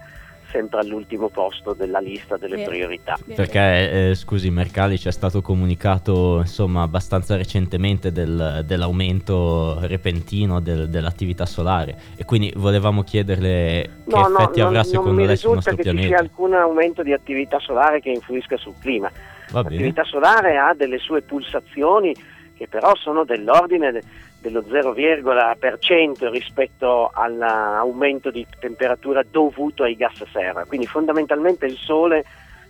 sempre 0.53 0.79
all'ultimo 0.79 1.29
posto 1.29 1.73
della 1.75 1.99
lista 1.99 2.37
delle 2.37 2.55
Vero. 2.55 2.71
priorità. 2.71 3.17
Vero. 3.25 3.35
Perché, 3.35 4.11
eh, 4.11 4.15
scusi, 4.15 4.49
Mercalli 4.51 4.97
ci 4.97 5.09
è 5.09 5.11
stato 5.11 5.43
comunicato 5.43 6.39
insomma 6.39 6.83
abbastanza 6.83 7.35
recentemente 7.37 8.13
del- 8.13 8.63
dell'aumento 8.65 9.79
repentino 9.81 10.61
del- 10.61 10.89
dell'attività 10.89 11.45
solare 11.45 11.97
e 12.17 12.25
quindi 12.25 12.53
volevamo 12.55 13.03
chiederle 13.03 13.51
che 13.51 13.91
No, 14.05 14.29
effetti 14.29 14.59
non, 14.61 14.69
avrà 14.69 14.81
non 14.83 14.85
secondo 14.85 15.11
mi 15.11 15.27
lei 15.27 15.37
sul 15.37 15.51
risulta 15.55 15.55
nostro 15.57 15.75
che 15.77 15.83
ci 15.83 15.89
sia 15.89 15.99
pianeta. 15.99 16.23
alcun 16.23 16.55
aumento 16.55 17.03
di 17.03 17.13
attività 17.13 17.59
solare 17.59 18.01
che 18.01 18.11
influisca 18.11 18.57
sul 18.57 18.75
clima. 18.81 19.11
Va 19.51 19.63
bene. 19.65 19.75
L'attività 19.75 20.05
solare 20.05 20.57
ha 20.57 20.73
delle 20.75 20.99
sue 20.99 21.23
pulsazioni 21.23 22.15
che 22.57 22.69
però 22.69 22.95
sono 22.97 23.25
dell'ordine 23.25 23.93
de- 23.93 24.03
dello 24.41 24.63
0,% 24.63 26.31
rispetto 26.31 27.11
all'aumento 27.13 28.31
di 28.31 28.47
temperatura 28.59 29.23
dovuto 29.29 29.83
ai 29.83 29.97
gas 29.97 30.25
serra. 30.31 30.65
Quindi 30.65 30.87
fondamentalmente 30.87 31.67
il 31.67 31.77
Sole 31.77 32.25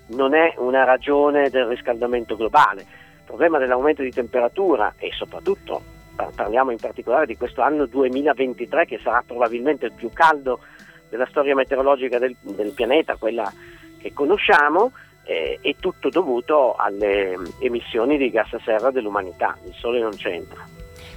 non 0.09 0.35
è 0.35 0.55
una 0.59 0.85
ragione 0.85 1.51
del 1.51 1.67
riscaldamento 1.67 2.37
globale. 2.37 2.83
Il 2.83 3.25
problema 3.25 3.59
dell'aumento 3.59 4.03
di 4.03 4.11
temperatura 4.11 4.95
e 4.99 5.11
soprattutto 5.13 5.83
par- 6.15 6.33
parliamo 6.35 6.71
in 6.71 6.79
particolare 6.79 7.27
di 7.27 7.37
questo 7.37 7.61
anno 7.61 7.87
2023 7.87 8.87
che 8.87 9.01
sarà 9.03 9.23
probabilmente 9.27 9.87
il 9.87 9.93
più 9.93 10.11
caldo 10.13 10.61
della 11.09 11.27
storia 11.27 11.55
meteorologica 11.55 12.19
del, 12.19 12.35
del 12.41 12.73
pianeta, 12.73 13.17
quella 13.17 13.53
che 13.99 14.13
conosciamo, 14.13 14.93
eh, 15.27 15.59
è 15.61 15.75
tutto 15.81 16.09
dovuto 16.09 16.75
alle 16.77 17.37
mm, 17.37 17.45
emissioni 17.59 18.17
di 18.17 18.31
gas 18.31 18.55
serra 18.65 18.91
dell'umanità. 18.91 19.57
Il 19.65 19.75
Sole 19.79 20.01
non 20.01 20.15
c'entra. 20.17 20.65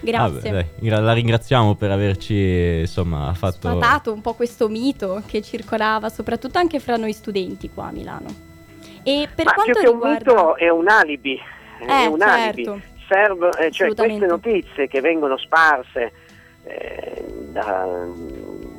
Grazie. 0.02 0.52
Dai, 0.52 0.66
gra- 0.80 1.00
la 1.00 1.14
ringraziamo 1.14 1.76
per 1.76 1.92
averci 1.92 2.80
insomma 2.82 3.34
fatto... 3.34 3.70
sfatato 3.70 4.14
un 4.14 4.22
po' 4.22 4.34
questo 4.34 4.70
mito 4.70 5.22
che 5.28 5.42
circolava 5.42 6.08
soprattutto 6.10 6.58
anche 6.58 6.80
fra 6.80 6.96
noi 6.96 7.12
studenti 7.14 7.70
qua 7.70 7.88
a 7.88 7.92
Milano. 7.92 8.28
E 9.04 9.28
per 9.34 9.46
Ma 9.46 9.54
quanto 9.54 9.72
più 9.74 9.82
che 9.82 9.92
riguarda 9.92 10.32
un 10.32 10.38
mito 10.38 10.56
è 10.58 10.70
un 10.70 10.88
alibi. 10.88 11.40
è 11.80 12.04
Eh, 12.04 12.06
un 12.08 12.20
certo. 12.20 12.72
alibi. 12.72 12.84
Serve- 13.08 13.66
eh, 13.66 13.72
cioè 13.72 13.94
queste 13.94 14.26
notizie 14.26 14.88
che 14.88 15.02
vengono 15.02 15.38
sparse 15.38 16.12
eh, 16.64 17.24
da- 17.52 18.06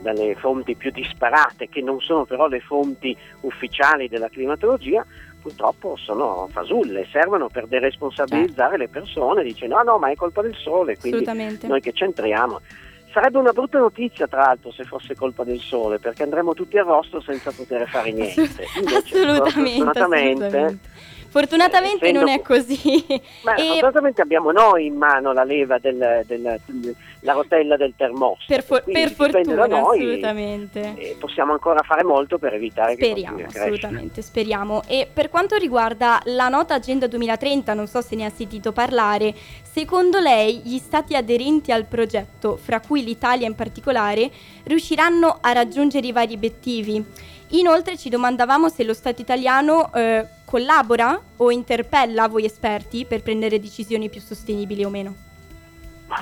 dalle 0.00 0.34
fonti 0.34 0.74
più 0.74 0.90
disparate, 0.90 1.68
che 1.68 1.80
non 1.80 2.00
sono 2.00 2.24
però 2.24 2.48
le 2.48 2.60
fonti 2.60 3.16
ufficiali 3.40 4.08
della 4.08 4.28
climatologia, 4.28 5.04
purtroppo 5.40 5.96
sono 5.96 6.48
fasulle, 6.50 7.06
servono 7.10 7.48
per 7.48 7.66
deresponsabilizzare 7.66 8.76
le 8.76 8.88
persone, 8.88 9.42
dicendo 9.42 9.76
no 9.76 9.82
no 9.82 9.98
ma 9.98 10.10
è 10.10 10.14
colpa 10.14 10.42
del 10.42 10.54
sole, 10.54 10.98
quindi 10.98 11.22
assolutamente 11.22 11.66
noi 11.66 11.80
che 11.80 11.92
c'entriamo. 11.92 12.60
Sarebbe 13.12 13.38
una 13.38 13.50
brutta 13.50 13.80
notizia, 13.80 14.28
tra 14.28 14.42
l'altro, 14.42 14.70
se 14.70 14.84
fosse 14.84 15.16
colpa 15.16 15.42
del 15.42 15.58
sole, 15.58 15.98
perché 15.98 16.22
andremo 16.22 16.54
tutti 16.54 16.78
a 16.78 16.82
rosto 16.82 17.20
senza 17.20 17.50
poter 17.50 17.88
fare 17.88 18.12
niente. 18.12 18.66
Invece, 18.78 19.18
assolutamente, 19.18 19.50
fortunatamente, 19.52 20.44
assolutamente. 20.44 20.78
Fortunatamente 21.30 22.04
essendo- 22.06 22.20
non 22.20 22.28
è 22.28 22.42
così. 22.42 22.78
ma 23.44 23.54
E 23.54 23.62
fortunatamente 23.62 24.20
abbiamo 24.20 24.50
noi 24.50 24.86
in 24.86 24.96
mano 24.96 25.32
la 25.32 25.44
leva 25.44 25.78
del, 25.78 26.22
del- 26.26 26.94
la 27.22 27.32
rotella 27.34 27.76
del 27.76 27.92
termostato. 27.96 28.44
per, 28.48 28.62
for- 28.64 28.82
per 28.84 29.10
fortuna, 29.12 29.66
noi 29.66 29.98
assolutamente. 30.00 30.94
e 30.96 31.16
possiamo 31.18 31.52
ancora 31.52 31.82
fare 31.82 32.02
molto 32.02 32.38
per 32.38 32.54
evitare 32.54 32.96
che 32.96 33.04
Speriamo, 33.06 33.36
a 33.36 33.40
crescere. 33.42 33.62
assolutamente, 33.64 34.22
speriamo. 34.22 34.82
E 34.86 35.06
per 35.12 35.28
quanto 35.28 35.56
riguarda 35.56 36.20
la 36.24 36.48
nota 36.48 36.74
Agenda 36.74 37.06
2030, 37.06 37.74
non 37.74 37.86
so 37.86 38.00
se 38.00 38.16
ne 38.16 38.24
ha 38.24 38.30
sentito 38.30 38.72
parlare, 38.72 39.34
secondo 39.62 40.18
lei 40.18 40.62
gli 40.64 40.78
stati 40.78 41.14
aderenti 41.14 41.70
al 41.72 41.84
progetto, 41.84 42.56
fra 42.56 42.80
cui 42.80 43.04
l'Italia 43.04 43.46
in 43.46 43.54
particolare, 43.54 44.30
riusciranno 44.64 45.38
a 45.40 45.52
raggiungere 45.52 46.06
i 46.06 46.12
vari 46.12 46.34
obiettivi? 46.34 47.04
Inoltre 47.52 47.96
ci 47.96 48.08
domandavamo 48.08 48.68
se 48.68 48.84
lo 48.84 48.94
Stato 48.94 49.20
italiano 49.20 49.92
eh, 49.92 50.24
collabora 50.44 51.20
o 51.38 51.50
interpella 51.50 52.28
voi 52.28 52.44
esperti 52.44 53.04
per 53.04 53.22
prendere 53.22 53.58
decisioni 53.58 54.08
più 54.08 54.20
sostenibili 54.20 54.84
o 54.84 54.88
meno. 54.88 55.14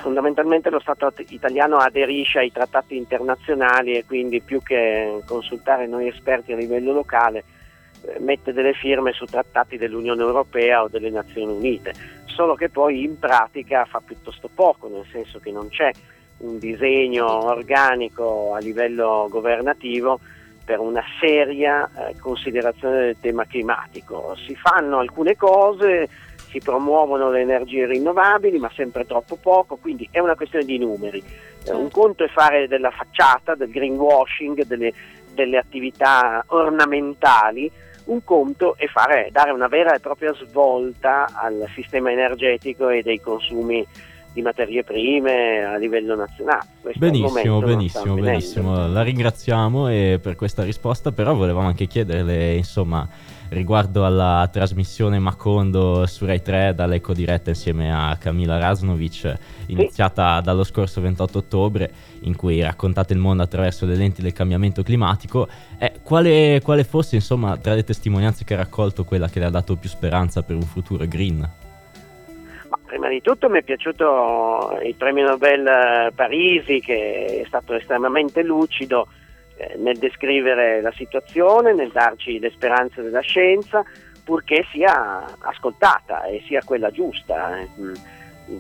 Fondamentalmente 0.01 0.71
lo 0.71 0.81
Stato 0.81 1.05
at- 1.05 1.25
italiano 1.29 1.77
aderisce 1.77 2.39
ai 2.39 2.51
trattati 2.51 2.97
internazionali 2.97 3.95
e 3.95 4.07
quindi 4.07 4.41
più 4.41 4.63
che 4.63 5.23
consultare 5.27 5.87
noi 5.87 6.09
esperti 6.09 6.53
a 6.53 6.57
livello 6.57 6.93
locale 6.93 7.45
eh, 8.07 8.19
mette 8.21 8.55
delle 8.55 8.73
firme 8.73 9.13
su 9.13 9.27
trattati 9.27 9.77
dell'Unione 9.77 10.23
Europea 10.23 10.83
o 10.83 10.89
delle 10.89 11.11
Nazioni 11.11 11.53
Unite, 11.53 11.93
solo 12.25 12.55
che 12.55 12.71
poi 12.71 13.03
in 13.03 13.19
pratica 13.19 13.85
fa 13.85 14.01
piuttosto 14.03 14.49
poco, 14.55 14.89
nel 14.89 15.05
senso 15.13 15.41
che 15.41 15.51
non 15.51 15.69
c'è 15.69 15.91
un 16.39 16.59
disegno 16.59 17.45
organico 17.45 18.55
a 18.55 18.61
livello 18.61 19.27
governativo 19.29 20.21
per 20.69 20.81
una 20.81 21.03
seria 21.19 21.89
eh, 21.97 22.15
considerazione 22.21 23.01
del 23.01 23.17
tema 23.19 23.47
climatico. 23.47 24.37
Si 24.37 24.55
fanno 24.55 24.99
alcune 24.99 25.35
cose, 25.35 26.11
si 26.51 26.59
promuovono 26.59 27.31
le 27.31 27.41
energie 27.41 27.87
rinnovabili, 27.87 28.59
ma 28.59 28.71
sempre 28.75 29.07
troppo 29.07 29.37
poco, 29.37 29.77
quindi 29.77 30.07
è 30.11 30.19
una 30.19 30.35
questione 30.35 30.67
di 30.67 30.77
numeri. 30.77 31.25
Eh, 31.65 31.73
un 31.73 31.91
conto 31.91 32.23
è 32.23 32.29
fare 32.29 32.69
della 32.69 32.91
facciata, 32.91 33.55
del 33.55 33.71
greenwashing, 33.71 34.65
delle, 34.65 34.93
delle 35.33 35.57
attività 35.57 36.45
ornamentali, 36.49 37.73
un 38.05 38.23
conto 38.23 38.77
è 38.77 38.89
fare, 38.89 39.31
dare 39.33 39.53
una 39.53 39.69
vera 39.69 39.95
e 39.95 40.01
propria 40.01 40.35
svolta 40.35 41.31
al 41.33 41.65
sistema 41.75 42.13
energetico 42.13 42.91
e 42.91 43.01
dei 43.01 43.23
consumi 43.23 43.87
di 44.39 44.43
materie 44.43 44.85
prime 44.85 45.65
a 45.65 45.77
livello 45.77 46.15
nazionale. 46.15 46.67
Questo 46.81 47.01
Benissimo, 47.01 47.59
benissimo, 47.61 48.15
benissimo. 48.15 48.87
La 48.87 49.03
ringraziamo 49.03 49.89
e 49.89 50.21
per 50.23 50.37
questa 50.37 50.63
risposta, 50.63 51.11
però 51.11 51.35
volevamo 51.35 51.67
anche 51.67 51.89
chiederle, 51.89 52.55
insomma, 52.55 53.09
riguardo 53.49 54.07
alla 54.07 54.49
trasmissione 54.53 55.19
Macondo 55.19 56.07
su 56.07 56.25
Rai 56.25 56.41
3 56.41 56.73
dall'Eco 56.73 57.15
Diretta 57.15 57.51
insieme 57.51 57.93
a 57.93 58.17
Camila 58.17 58.59
Rasnovic, 58.59 59.35
iniziata 59.67 60.41
dallo 60.41 60.63
scorso 60.63 61.01
28 61.01 61.39
ottobre, 61.39 61.91
in 62.21 62.37
cui 62.37 62.63
raccontate 62.63 63.15
il 63.15 63.19
mondo 63.19 63.43
attraverso 63.43 63.87
le 63.87 63.97
lenti 63.97 64.23
del 64.23 64.33
cambiamento 64.33 64.85
climatico, 64.85 65.49
eh, 65.79 65.95
quale, 66.05 66.61
quale 66.63 66.85
fosse, 66.85 67.17
insomma, 67.17 67.57
tra 67.57 67.75
le 67.75 67.83
testimonianze 67.83 68.45
che 68.45 68.55
ha 68.55 68.59
raccolto 68.59 69.03
quella 69.03 69.29
che 69.29 69.41
le 69.41 69.47
ha 69.47 69.51
dato 69.51 69.75
più 69.75 69.89
speranza 69.89 70.43
per 70.43 70.55
un 70.55 70.63
futuro 70.63 71.05
green? 71.09 71.67
Ma 72.89 72.95
prima 72.95 73.09
di 73.11 73.21
tutto 73.21 73.51
mi 73.51 73.59
è 73.59 73.63
piaciuto 73.63 74.79
il 74.83 74.95
premio 74.95 75.29
Nobel 75.29 75.67
eh, 75.67 76.13
Parisi 76.15 76.81
che 76.81 77.43
è 77.43 77.47
stato 77.47 77.75
estremamente 77.75 78.43
lucido 78.43 79.09
eh, 79.59 79.77
nel 79.77 79.99
descrivere 79.99 80.81
la 80.81 80.93
situazione, 80.93 81.75
nel 81.75 81.91
darci 81.91 82.39
le 82.39 82.49
speranze 82.49 83.03
della 83.03 83.21
scienza, 83.21 83.85
purché 84.25 84.65
sia 84.73 85.23
ascoltata 85.41 86.25
e 86.25 86.43
sia 86.47 86.63
quella 86.65 86.91
giusta. 86.91 87.59
eh. 87.59 87.69
Mm, 87.79 87.93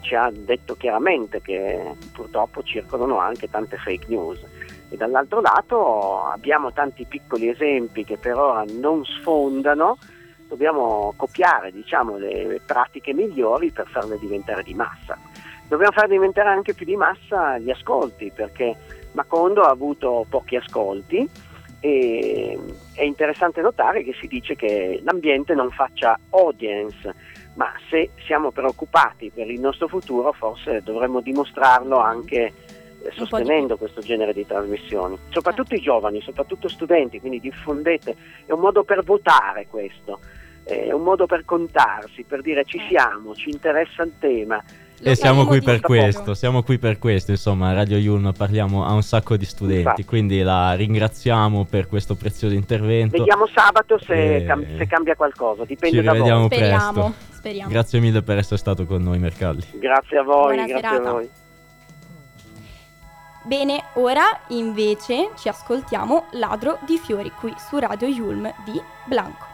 Ci 0.03 0.15
ha 0.15 0.31
detto 0.31 0.75
chiaramente 0.75 1.41
che 1.41 1.81
purtroppo 2.13 2.63
circolano 2.63 3.17
anche 3.19 3.49
tante 3.49 3.79
fake 3.79 4.09
news. 4.09 4.45
E 4.91 4.97
dall'altro 4.99 5.41
lato 5.41 6.25
abbiamo 6.25 6.71
tanti 6.75 7.07
piccoli 7.07 7.49
esempi 7.49 8.05
che 8.05 8.19
per 8.19 8.37
ora 8.37 8.63
non 8.79 9.07
sfondano, 9.07 9.97
dobbiamo 10.49 11.13
copiare 11.17 11.71
diciamo, 11.71 12.17
le 12.17 12.61
pratiche 12.65 13.13
migliori 13.13 13.71
per 13.71 13.87
farle 13.89 14.19
diventare 14.19 14.63
di 14.63 14.75
massa. 14.75 15.17
Dobbiamo 15.69 15.93
far 15.93 16.09
diventare 16.09 16.49
anche 16.49 16.75
più 16.75 16.87
di 16.87 16.97
massa 16.97 17.59
gli 17.59 17.71
ascolti, 17.71 18.33
perché 18.35 18.75
Macondo 19.13 19.63
ha 19.63 19.71
avuto 19.71 20.25
pochi 20.29 20.57
ascolti 20.57 21.29
e 21.81 22.59
è 22.95 23.03
interessante 23.03 23.61
notare 23.61 24.03
che 24.03 24.15
si 24.19 24.27
dice 24.27 24.57
che 24.57 25.01
l'ambiente 25.05 25.55
non 25.55 25.71
faccia 25.71 26.19
audience, 26.31 27.15
ma 27.55 27.71
se 27.91 28.11
siamo 28.25 28.51
preoccupati 28.51 29.31
per 29.33 29.51
il 29.51 29.61
nostro 29.61 29.89
futuro 29.89 30.33
forse 30.33 30.81
dovremmo 30.83 31.21
dimostrarlo 31.21 31.99
anche 31.99 32.53
eh, 33.03 33.11
sostenendo 33.13 33.77
questo 33.77 34.01
genere 34.01 34.33
di 34.33 34.47
trasmissioni, 34.47 35.17
soprattutto 35.31 35.75
i 35.75 35.81
giovani, 35.81 36.21
soprattutto 36.21 36.69
studenti, 36.69 37.21
quindi 37.21 37.41
diffondete, 37.41 38.17
è 38.47 38.53
un 38.53 38.61
modo 38.61 38.83
per 38.83 39.05
votare 39.05 39.67
questo, 39.69 40.19
è 40.69 40.93
un 40.93 41.03
modo 41.03 41.27
per 41.27 41.45
contarsi, 41.45 42.25
per 42.25 42.43
dire 42.43 42.65
ci 42.65 42.79
siamo, 42.89 43.35
ci 43.35 43.51
interessa 43.51 44.03
il 44.03 44.13
tema. 44.19 44.63
Lo 45.01 45.11
e 45.11 45.15
siamo 45.15 45.47
qui 45.47 45.63
per 45.63 45.81
questo, 45.81 46.35
siamo 46.35 46.65
qui 46.65 46.77
per 46.79 46.99
questo, 46.99 47.31
insomma, 47.31 47.69
a 47.69 47.73
Radio 47.73 47.97
Yulm 47.99 48.33
parliamo 48.37 48.85
a 48.85 48.93
un 48.95 49.03
sacco 49.03 49.37
di 49.37 49.45
studenti, 49.45 49.81
Infatti. 49.83 50.05
quindi 50.05 50.43
la 50.43 50.73
ringraziamo 50.75 51.65
per 51.71 51.87
questo 51.87 52.17
prezioso 52.17 52.55
intervento. 52.57 53.17
Vediamo 53.17 53.47
sabato 53.47 53.97
se, 54.01 54.37
Eh, 54.37 54.45
cam- 54.45 54.77
se 54.77 54.87
cambia 54.89 55.15
qualcosa, 55.15 55.65
dipende 55.65 55.99
ci 55.99 56.03
da 56.03 56.13
voi. 56.15 56.47
Speriamo, 56.47 56.93
presto. 56.93 57.15
speriamo. 57.37 57.71
Grazie 57.71 58.01
mille 58.01 58.23
per 58.23 58.39
essere 58.39 58.57
stato 58.57 58.87
con 58.87 59.01
noi, 59.03 59.19
Mercalli. 59.21 59.65
Grazie 59.75 60.19
a 60.19 60.23
voi, 60.25 60.55
Buona 60.57 60.67
grazie 60.67 60.89
serata. 60.89 61.09
a 61.09 61.13
voi. 61.13 61.31
Bene, 63.45 63.83
ora 63.95 64.23
invece 64.49 65.31
ci 65.39 65.49
ascoltiamo 65.49 66.27
Ladro 66.33 66.79
di 66.85 66.99
fiori 66.99 67.31
qui 67.31 67.55
su 67.57 67.79
Radio 67.79 68.09
Yulm 68.09 68.53
di 68.65 68.79
Blanco. 69.07 69.47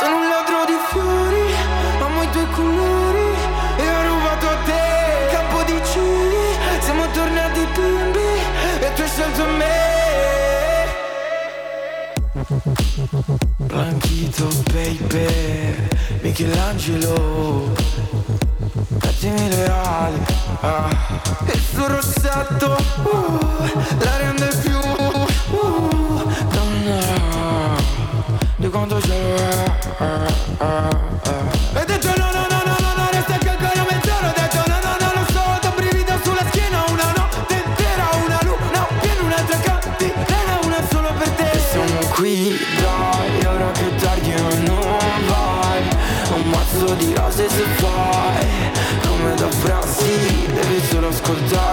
Sono 0.00 0.16
un 0.16 0.28
ladro 0.28 0.64
di 0.64 0.78
fiori, 0.88 1.54
amo 2.00 2.22
i 2.22 2.30
tuoi 2.30 2.50
colori 2.52 3.34
E 3.76 3.86
ho 3.86 4.02
rubato 4.08 4.48
a 4.48 4.56
te. 4.64 5.28
Campo 5.30 5.62
di 5.64 5.78
cieli 5.92 6.56
Siamo 6.80 7.06
tornati 7.10 7.66
bimbi 7.74 8.28
e 8.80 8.92
tu 8.94 9.02
hai 9.02 9.08
scelto 9.08 9.44
me. 9.58 9.78
Blanchito 13.58 14.48
baby, 14.72 15.88
Michelangelo 16.22 17.74
Mettimi 19.02 19.48
le 19.50 19.68
ali, 19.68 20.24
ah. 20.60 20.88
il 21.44 21.60
suo 21.60 21.86
rossetto 21.88 22.76
uh, 23.02 23.38
la 23.98 24.16
rende 24.16 24.48
più 24.62 24.78
uh, 24.78 25.99
di 28.60 28.68
quanto 28.68 28.96
c'è. 28.96 29.64
Hai 31.72 31.86
detto 31.86 32.08
no, 32.18 32.30
no, 32.30 32.46
no, 32.50 32.62
no, 32.66 32.76
no, 32.78 32.92
no, 32.94 33.08
resta 33.10 33.38
che 33.38 33.48
ancora 33.48 33.86
mezz'ora. 33.88 34.28
Ho 34.28 34.32
detto 34.36 34.62
no, 34.66 34.78
no, 34.84 34.96
no, 35.00 35.12
non 35.14 35.26
so, 35.32 35.58
da 35.62 35.70
brivido 35.74 36.12
sulla 36.22 36.44
schiena. 36.48 36.84
Una 36.88 37.12
notte 37.16 37.54
intera, 37.54 38.08
una 38.22 38.38
luna 38.42 38.86
piena, 39.00 39.22
un'altra 39.22 39.58
cantilena, 39.60 40.58
una 40.62 40.82
solo 40.90 41.10
per 41.14 41.28
te. 41.30 41.50
E 41.50 41.58
siamo 41.70 42.00
qui, 42.12 42.58
dai, 42.82 43.46
ora 43.46 43.70
che 43.72 43.94
tardi 43.96 44.30
ma 44.30 44.54
non 44.68 45.26
vai. 45.26 45.82
Un 46.34 46.42
mazzo 46.50 46.94
di 46.94 47.14
rose 47.14 47.48
se 47.48 47.64
fai, 47.80 48.46
come 49.06 49.34
da 49.36 49.48
frasi, 49.48 50.46
devi 50.52 50.82
solo 50.86 51.08
ascoltarmi. 51.08 51.69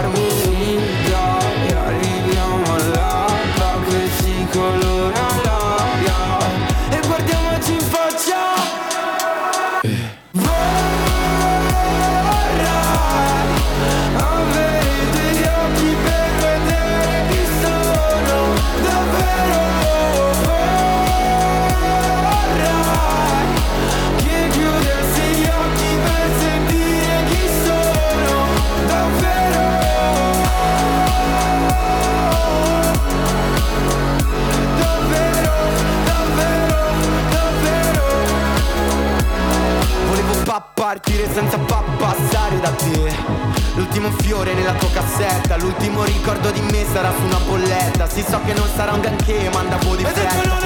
Fiore 44.38 44.54
nella 44.54 44.74
tua 44.74 44.88
cassetta. 44.92 45.56
L'ultimo 45.56 46.04
ricordo 46.04 46.52
di 46.52 46.60
me 46.60 46.84
sarà 46.92 47.12
su 47.12 47.24
una 47.24 47.38
bolletta. 47.38 48.08
Si 48.08 48.22
so 48.22 48.40
che 48.44 48.52
non 48.52 48.68
sarà 48.72 48.92
un 48.92 49.00
granché 49.00 49.50
ma 49.52 49.58
andavo 49.58 49.96
di 49.96 50.04
fretta 50.04 50.57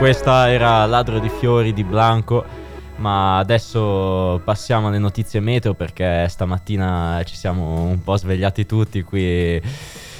questa 0.00 0.50
era 0.50 0.86
Ladro 0.86 1.18
di 1.18 1.28
Fiori 1.28 1.74
di 1.74 1.84
Blanco. 1.84 2.42
Ma 2.96 3.36
adesso 3.36 4.40
passiamo 4.42 4.88
alle 4.88 4.98
notizie 4.98 5.40
meteo 5.40 5.74
perché 5.74 6.26
stamattina 6.26 7.20
ci 7.26 7.36
siamo 7.36 7.82
un 7.82 8.02
po' 8.02 8.16
svegliati 8.16 8.64
tutti 8.64 9.02
qui. 9.02 9.60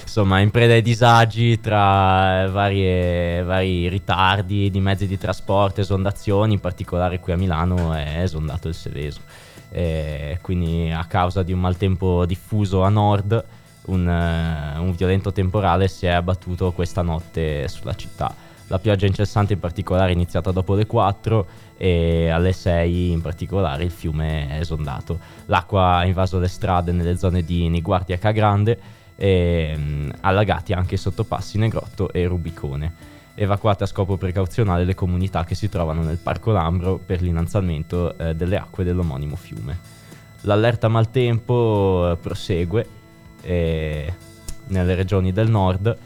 Insomma, 0.03 0.40
in 0.40 0.51
preda 0.51 0.75
ai 0.75 0.83
disagi 0.83 1.61
tra 1.61 2.47
varie- 2.51 3.43
vari 3.43 3.88
ritardi 3.88 4.69
di 4.69 4.81
mezzi 4.81 5.07
di 5.07 5.16
trasporto, 5.16 5.81
esondazioni, 5.81 6.53
in 6.53 6.61
particolare 6.61 7.19
qui 7.19 7.33
a 7.33 7.38
Milano 7.38 7.95
è 7.95 8.21
esondato 8.21 8.69
il 8.69 8.75
Seveso. 8.75 9.21
E 9.71 10.38
quindi 10.43 10.90
a 10.90 11.07
causa 11.07 11.43
di 11.43 11.55
un 11.55 11.61
maltempo 11.61 12.27
diffuso 12.27 12.83
a 12.83 12.90
nord, 12.90 13.43
un, 13.87 14.07
un 14.07 14.95
violento 14.95 15.33
temporale 15.33 15.88
si 15.88 16.05
è 16.05 16.11
abbattuto 16.11 16.71
questa 16.73 17.01
notte 17.01 17.66
sulla 17.69 17.95
città. 17.95 18.49
La 18.70 18.78
pioggia 18.78 19.06
incessante 19.06 19.54
in 19.54 19.59
particolare 19.59 20.12
è 20.12 20.14
iniziata 20.14 20.52
dopo 20.52 20.76
le 20.76 20.87
4 20.87 21.46
e 21.76 22.28
alle 22.28 22.52
6 22.52 23.11
in 23.11 23.20
particolare 23.20 23.83
il 23.83 23.90
fiume 23.90 24.48
è 24.48 24.61
esondato. 24.61 25.18
L'acqua 25.46 25.96
ha 25.96 26.04
invaso 26.04 26.38
le 26.38 26.46
strade 26.46 26.92
nelle 26.92 27.18
zone 27.18 27.42
di 27.42 27.68
Niguardi 27.68 28.12
e 28.12 28.18
Cagrande 28.18 28.80
e 29.16 29.74
mm, 29.76 30.11
allagati 30.20 30.72
anche 30.72 30.96
sottopassi 30.96 31.59
Negrotto 31.59 32.12
e 32.12 32.24
Rubicone. 32.28 32.94
Evacuate 33.35 33.83
a 33.83 33.87
scopo 33.88 34.16
precauzionale 34.16 34.85
le 34.85 34.94
comunità 34.94 35.42
che 35.42 35.56
si 35.56 35.68
trovano 35.68 36.02
nel 36.02 36.18
Parco 36.18 36.52
Lambro 36.52 37.00
per 37.04 37.22
l'innalzamento 37.22 38.16
eh, 38.16 38.37
delle 38.37 38.56
acque 38.56 38.85
dell'omonimo 38.85 39.35
fiume. 39.35 39.78
L'allerta 40.42 40.87
maltempo 40.87 42.12
eh, 42.12 42.16
prosegue 42.18 42.87
eh, 43.42 44.14
nelle 44.68 44.94
regioni 44.94 45.33
del 45.33 45.50
nord, 45.50 45.98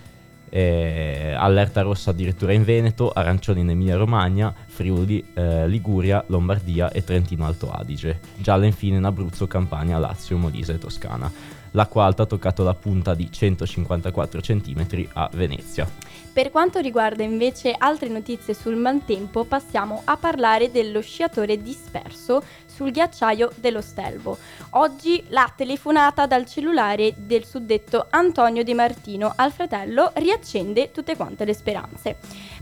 eh, 0.56 1.34
allerta 1.36 1.82
rossa 1.82 2.10
addirittura 2.10 2.52
in 2.52 2.62
Veneto, 2.62 3.10
arancione 3.10 3.58
in 3.58 3.70
Emilia 3.70 3.96
Romagna, 3.96 4.54
Friuli, 4.66 5.32
eh, 5.34 5.66
Liguria, 5.66 6.22
Lombardia 6.28 6.92
e 6.92 7.02
Trentino 7.02 7.44
Alto 7.44 7.72
Adige. 7.72 8.20
Gialla 8.36 8.64
infine 8.64 8.98
in 8.98 9.02
Abruzzo, 9.02 9.48
Campania, 9.48 9.98
Lazio, 9.98 10.36
Molise 10.36 10.74
e 10.74 10.78
Toscana. 10.78 11.28
L'acqua 11.72 12.04
alta 12.04 12.22
ha 12.22 12.26
toccato 12.26 12.62
la 12.62 12.74
punta 12.74 13.16
di 13.16 13.32
154 13.32 14.40
cm 14.40 15.08
a 15.14 15.28
Venezia. 15.34 15.90
Per 16.34 16.50
quanto 16.50 16.80
riguarda 16.80 17.22
invece 17.22 17.72
altre 17.78 18.08
notizie 18.08 18.54
sul 18.54 18.74
maltempo, 18.74 19.44
passiamo 19.44 20.02
a 20.02 20.16
parlare 20.16 20.72
dello 20.72 21.00
sciatore 21.00 21.62
disperso 21.62 22.42
sul 22.66 22.90
ghiacciaio 22.90 23.52
dello 23.54 23.80
Stelvo. 23.80 24.36
Oggi 24.70 25.22
la 25.28 25.48
telefonata 25.54 26.26
dal 26.26 26.44
cellulare 26.44 27.14
del 27.16 27.44
suddetto 27.44 28.08
Antonio 28.10 28.64
De 28.64 28.74
Martino 28.74 29.32
al 29.36 29.52
fratello 29.52 30.10
riaccende 30.14 30.90
tutte 30.90 31.14
quante 31.14 31.44
le 31.44 31.54
speranze. 31.54 32.16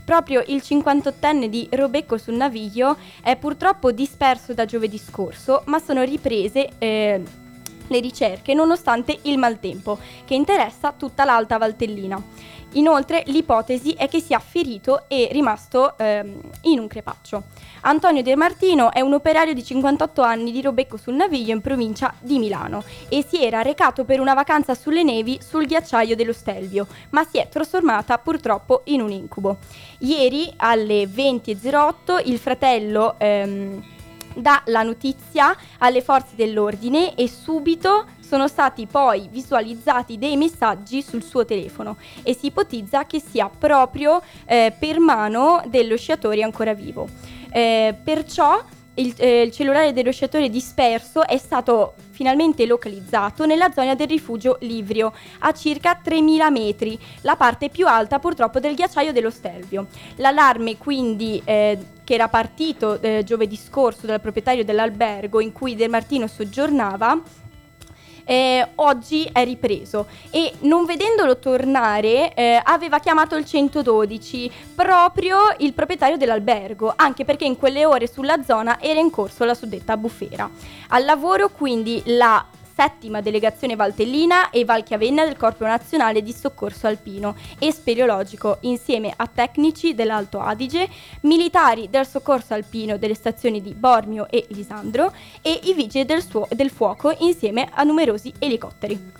Proprio 0.05 0.43
il 0.45 0.61
58enne 0.63 1.45
di 1.45 1.67
Robecco 1.71 2.19
sul 2.19 2.35
Naviglio 2.35 2.95
è 3.23 3.35
purtroppo 3.37 3.91
disperso 3.91 4.53
da 4.53 4.65
giovedì 4.65 4.99
scorso, 4.99 5.63
ma 5.65 5.79
sono 5.79 6.03
riprese 6.03 6.69
eh, 6.77 7.23
le 7.87 7.99
ricerche 7.99 8.53
nonostante 8.53 9.17
il 9.23 9.37
maltempo 9.37 9.97
che 10.25 10.35
interessa 10.35 10.93
tutta 10.95 11.25
l'Alta 11.25 11.57
Valtellina. 11.57 12.21
Inoltre 12.73 13.23
l'ipotesi 13.27 13.91
è 13.91 14.07
che 14.07 14.19
sia 14.19 14.39
ferito 14.39 15.03
e 15.07 15.29
rimasto 15.31 15.95
ehm, 15.97 16.39
in 16.61 16.79
un 16.79 16.87
crepaccio. 16.87 17.43
Antonio 17.81 18.23
De 18.23 18.35
Martino 18.35 18.91
è 18.91 19.01
un 19.01 19.13
operaio 19.13 19.53
di 19.53 19.63
58 19.63 20.21
anni 20.21 20.51
di 20.51 20.61
Robecco 20.61 20.97
sul 20.97 21.13
Naviglio 21.15 21.53
in 21.53 21.61
provincia 21.61 22.13
di 22.19 22.39
Milano 22.39 22.83
e 23.09 23.23
si 23.27 23.43
era 23.43 23.61
recato 23.61 24.05
per 24.05 24.19
una 24.19 24.33
vacanza 24.33 24.73
sulle 24.73 25.03
nevi 25.03 25.39
sul 25.45 25.65
ghiacciaio 25.65 26.15
dello 26.15 26.33
Stelvio, 26.33 26.87
ma 27.09 27.23
si 27.25 27.37
è 27.37 27.47
trasformata 27.47 28.17
purtroppo 28.17 28.81
in 28.85 29.01
un 29.01 29.11
incubo. 29.11 29.57
Ieri 29.99 30.51
alle 30.57 31.03
20.08 31.03 32.21
il 32.25 32.39
fratello 32.39 33.15
ehm, 33.17 33.83
dà 34.35 34.61
la 34.67 34.83
notizia 34.83 35.55
alle 35.79 36.01
forze 36.01 36.35
dell'ordine 36.35 37.15
e 37.15 37.27
subito 37.27 38.05
sono 38.19 38.47
stati 38.47 38.87
poi 38.87 39.27
visualizzati 39.31 40.17
dei 40.17 40.37
messaggi 40.37 41.01
sul 41.01 41.23
suo 41.23 41.45
telefono 41.45 41.97
e 42.23 42.33
si 42.33 42.47
ipotizza 42.47 43.05
che 43.05 43.21
sia 43.21 43.49
proprio 43.49 44.21
eh, 44.45 44.73
per 44.77 44.99
mano 44.99 45.61
dello 45.67 45.97
sciatore 45.97 46.41
ancora 46.41 46.73
vivo. 46.73 47.07
Eh, 47.51 47.93
perciò 48.03 48.59
il, 48.95 49.13
eh, 49.17 49.41
il, 49.41 49.51
cellulare 49.51 49.93
dello 49.93 50.11
sciatore 50.11 50.49
disperso 50.49 51.25
è 51.25 51.37
stato 51.37 51.93
finalmente 52.11 52.65
localizzato 52.65 53.45
nella 53.45 53.71
zona 53.71 53.95
del 53.95 54.07
rifugio 54.07 54.57
Livrio, 54.61 55.13
a 55.39 55.51
circa 55.51 55.99
3.000 56.03 56.51
metri, 56.51 56.99
la 57.21 57.35
parte 57.35 57.69
più 57.69 57.87
alta 57.87 58.19
purtroppo 58.19 58.59
del 58.59 58.75
ghiacciaio 58.75 59.11
dello 59.11 59.31
Stelvio. 59.31 59.87
L'allarme 60.17 60.77
quindi 60.77 61.41
eh, 61.43 61.77
che 62.03 62.13
era 62.13 62.27
partito 62.27 63.01
eh, 63.01 63.23
giovedì 63.23 63.55
scorso 63.55 64.05
dal 64.05 64.21
proprietario 64.21 64.63
dell'albergo 64.63 65.39
in 65.39 65.51
cui 65.51 65.75
De 65.75 65.87
Martino 65.87 66.27
soggiornava 66.27 67.21
eh, 68.25 68.67
oggi 68.75 69.29
è 69.31 69.43
ripreso 69.43 70.07
e 70.29 70.53
non 70.61 70.85
vedendolo 70.85 71.37
tornare 71.37 72.33
eh, 72.33 72.61
aveva 72.63 72.99
chiamato 72.99 73.35
il 73.35 73.45
112 73.45 74.51
proprio 74.75 75.37
il 75.57 75.73
proprietario 75.73 76.17
dell'albergo 76.17 76.93
anche 76.95 77.25
perché 77.25 77.45
in 77.45 77.57
quelle 77.57 77.85
ore 77.85 78.07
sulla 78.07 78.41
zona 78.43 78.79
era 78.79 78.99
in 78.99 79.09
corso 79.09 79.43
la 79.43 79.53
suddetta 79.53 79.97
bufera. 79.97 80.49
Al 80.89 81.05
lavoro 81.05 81.49
quindi 81.49 82.01
la 82.05 82.45
settima 82.75 83.21
delegazione 83.21 83.75
Valtellina 83.75 84.49
e 84.49 84.65
Valchiavenna 84.65 85.23
del 85.25 85.37
Corpo 85.37 85.65
Nazionale 85.65 86.21
di 86.21 86.33
Soccorso 86.33 86.87
Alpino 86.87 87.35
e 87.59 87.71
Speleologico 87.71 88.57
insieme 88.61 89.13
a 89.15 89.27
tecnici 89.27 89.93
dell'Alto 89.93 90.39
Adige, 90.39 90.89
militari 91.21 91.87
del 91.89 92.07
Soccorso 92.07 92.53
Alpino 92.53 92.97
delle 92.97 93.13
stazioni 93.13 93.61
di 93.61 93.73
Bormio 93.73 94.27
e 94.29 94.45
Lisandro 94.49 95.13
e 95.41 95.59
i 95.63 95.73
vigili 95.73 96.05
del, 96.05 96.23
suo- 96.23 96.47
del 96.49 96.69
fuoco 96.69 97.15
insieme 97.19 97.69
a 97.71 97.83
numerosi 97.83 98.33
elicotteri. 98.39 99.11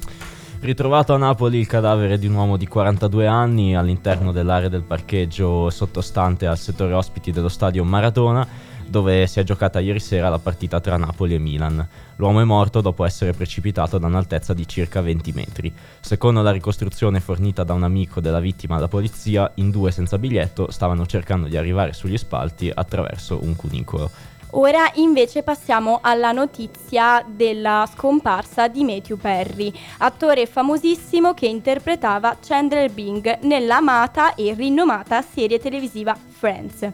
Ritrovato 0.63 1.13
a 1.13 1.18
Napoli 1.18 1.60
il 1.60 1.68
cadavere 1.68 2.18
di 2.18 2.26
un 2.26 2.36
uomo 2.36 2.56
di 2.56 2.68
42 2.68 3.28
anni 3.28 3.76
all'interno 3.76 4.32
dell'area 4.32 4.70
del 4.70 4.84
parcheggio 4.84 5.70
sottostante 5.70 6.48
al 6.48 6.58
settore 6.58 6.94
ospiti 6.94 7.32
dello 7.32 7.50
stadio 7.50 7.84
Maradona, 7.84 8.48
dove 8.88 9.28
si 9.28 9.39
è 9.39 9.43
giocata 9.43 9.80
ieri 9.80 10.00
sera 10.00 10.30
la 10.30 10.39
partita 10.39 10.80
tra 10.80 10.98
Napoli 10.98 11.36
e 11.36 11.39
Milan. 11.39 11.88
L'uomo 12.17 12.41
è 12.41 12.43
morto 12.43 12.82
dopo 12.82 13.06
essere 13.06 13.34
precipitato 13.34 13.98
da 13.98 14.08
un'altezza 14.08 14.54
di 14.54 14.67
circa 14.67 15.02
20 15.02 15.32
metri. 15.32 15.74
Secondo 16.00 16.41
la 16.41 16.52
ricostruzione 16.52 17.19
fornita 17.19 17.63
da 17.63 17.74
un 17.74 17.84
amico 17.84 18.22
della 18.22 18.39
vittima 18.39 18.76
alla 18.76 18.88
polizia, 18.88 19.52
in 19.56 19.69
due 19.72 19.91
senza 19.91 20.17
biglietto 20.17 20.72
stavano 20.72 21.06
cercando 21.06 21.48
di 21.48 21.58
arrivare 21.58 21.93
sugli 21.93 22.17
spalti 22.17 22.72
attraverso 22.74 23.39
un 23.43 23.56
cunicolo. 23.56 24.10
Ora 24.56 24.91
invece 24.96 25.41
passiamo 25.41 25.98
alla 26.02 26.32
notizia 26.32 27.26
della 27.28 27.89
scomparsa 27.91 28.67
di 28.67 28.84
Matthew 28.84 29.17
Perry, 29.17 29.74
attore 30.00 30.46
famosissimo 30.46 31.34
che 31.34 31.48
interpretava 31.48 32.38
Chandler 32.39 32.91
Bing 32.91 33.39
nella 33.41 33.78
amata 33.78 34.36
e 34.36 34.54
rinomata 34.54 35.24
serie 35.24 35.58
televisiva 35.58 36.15
Friends. 36.15 36.88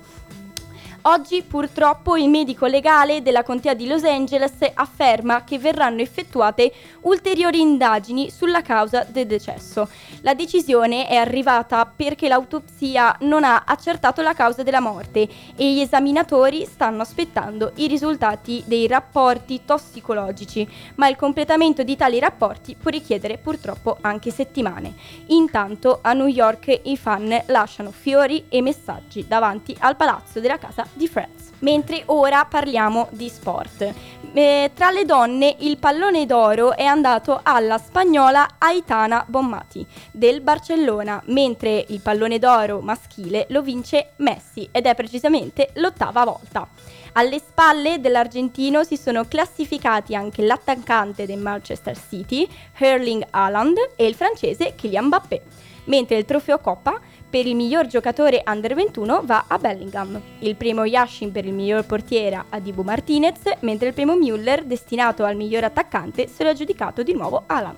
Oggi 1.10 1.41
purtroppo 1.41 2.17
il 2.17 2.30
medico 2.30 2.67
legale 2.67 3.24
della 3.24 3.41
contea 3.41 3.74
di 3.74 3.88
Los 3.88 4.04
Angeles 4.04 4.58
afferma 4.76 5.43
che 5.43 5.58
verranno 5.58 6.02
effettuate 6.02 6.72
ulteriori 7.02 7.60
indagini 7.60 8.30
sulla 8.30 8.62
causa 8.62 9.08
del 9.10 9.26
decesso. 9.26 9.89
La 10.22 10.36
decisione 10.36 11.08
è 11.08 11.15
arrivata 11.15 11.84
perché 11.88 12.28
l'autopsia 12.28 13.17
non 13.22 13.43
ha 13.43 13.63
accertato 13.65 14.22
la 14.22 14.36
causa 14.36 14.62
della 14.62 14.82
morte 14.82 15.28
e 15.56 15.74
gli 15.74 15.80
esaminatori 15.80 16.65
stanno 16.65 17.02
aspettando 17.02 17.72
i 17.78 17.88
risultati 17.88 18.62
dei 18.67 18.86
rapporti 18.86 19.62
tossicologici, 19.65 20.69
ma 20.95 21.08
il 21.08 21.15
completamento 21.15 21.82
di 21.82 21.95
tali 21.95 22.19
rapporti 22.19 22.76
può 22.76 22.91
richiedere 22.91 23.39
purtroppo 23.39 23.98
anche 24.02 24.30
settimane. 24.30 24.93
Intanto 25.30 26.02
a 26.04 26.13
New 26.13 26.28
York 26.28 26.82
i 26.84 26.98
fan 26.98 27.45
lasciano 27.48 27.89
fiori 27.89 28.45
e 28.48 28.62
messaggi 28.62 29.26
davanti 29.28 29.76
al 29.80 29.95
palazzo 29.95 30.39
della 30.39 30.60
casa 30.60 30.86
di 31.00 31.08
Friends. 31.08 31.52
Mentre 31.60 32.04
ora 32.08 32.46
parliamo 32.46 33.08
di 33.12 33.30
sport. 33.30 33.94
Eh, 34.34 34.72
tra 34.76 34.92
le 34.92 35.06
donne 35.06 35.56
il 35.60 35.78
pallone 35.78 36.26
d'oro 36.26 36.76
è 36.76 36.84
andato 36.84 37.40
alla 37.42 37.78
spagnola 37.78 38.48
Aitana 38.58 39.26
Bommati 39.28 39.86
del 40.12 40.42
Barcellona, 40.42 41.22
mentre 41.28 41.86
il 41.88 42.02
pallone 42.02 42.38
d'oro 42.38 42.82
maschile 42.82 43.46
lo 43.50 43.62
vince 43.62 44.12
Messi 44.18 44.68
ed 44.72 44.86
è 44.86 44.94
precisamente 44.94 45.72
l'ottava 45.76 46.26
volta. 46.26 46.68
Alle 47.14 47.40
spalle 47.40 48.00
dell'argentino 48.00 48.84
si 48.84 48.96
sono 48.96 49.26
classificati 49.26 50.16
anche 50.16 50.44
l'attaccante 50.44 51.26
del 51.26 51.40
Manchester 51.40 51.98
City, 51.98 52.48
Hurling 52.80 53.26
Haaland, 53.32 53.78
e 53.96 54.06
il 54.06 54.16
francese 54.16 54.76
Kylian 54.76 55.06
Mbappé, 55.06 55.42
mentre 55.86 56.18
il 56.18 56.26
trofeo 56.26 56.60
Coppa 56.60 57.00
per 57.30 57.46
il 57.46 57.56
miglior 57.56 57.86
giocatore 57.86 58.44
under 58.46 58.74
21 58.74 59.22
va 59.24 59.46
a 59.48 59.58
Bellingham, 59.58 60.20
il 60.39 60.56
primo 60.56 60.84
Yashin 60.84 61.32
per 61.32 61.46
il 61.46 61.54
miglior 61.54 61.86
portiere 61.86 62.44
a 62.50 62.60
Dibu 62.60 62.82
Martinez, 62.82 63.42
mentre 63.60 63.89
il 63.89 63.94
primo 63.94 64.15
Müller, 64.15 64.63
destinato 64.63 65.24
al 65.24 65.36
miglior 65.36 65.63
attaccante, 65.63 66.28
se 66.28 66.44
l'ha 66.44 66.54
giudicato 66.54 67.04
di 67.04 67.13
nuovo 67.13 67.44
Haaland. 67.46 67.78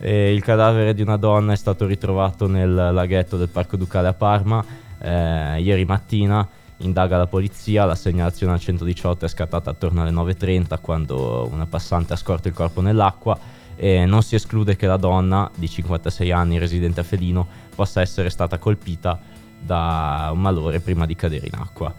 Il 0.00 0.42
cadavere 0.42 0.94
di 0.94 1.02
una 1.02 1.16
donna 1.16 1.54
è 1.54 1.56
stato 1.56 1.86
ritrovato 1.86 2.46
nel 2.46 2.72
laghetto 2.72 3.36
del 3.36 3.48
Parco 3.48 3.76
Ducale 3.76 4.08
a 4.08 4.12
Parma 4.12 4.64
eh, 5.00 5.60
ieri 5.60 5.84
mattina. 5.84 6.46
Indaga 6.78 7.16
la 7.16 7.26
polizia, 7.26 7.84
la 7.84 7.94
segnalazione 7.94 8.52
al 8.52 8.60
118 8.60 9.24
è 9.24 9.28
scattata 9.28 9.70
attorno 9.70 10.02
alle 10.02 10.10
9.30 10.10 10.78
quando 10.80 11.48
una 11.50 11.66
passante 11.66 12.12
ha 12.12 12.16
scorto 12.16 12.48
il 12.48 12.54
corpo 12.54 12.80
nell'acqua 12.80 13.38
e 13.76 14.04
non 14.06 14.22
si 14.22 14.34
esclude 14.34 14.76
che 14.76 14.86
la 14.86 14.96
donna 14.96 15.50
di 15.54 15.68
56 15.68 16.30
anni 16.32 16.58
residente 16.58 17.00
a 17.00 17.02
Felino 17.02 17.46
possa 17.74 18.00
essere 18.00 18.30
stata 18.30 18.58
colpita 18.58 19.18
da 19.58 20.30
un 20.32 20.40
malore 20.40 20.80
prima 20.80 21.06
di 21.06 21.16
cadere 21.16 21.46
in 21.46 21.58
acqua. 21.58 21.94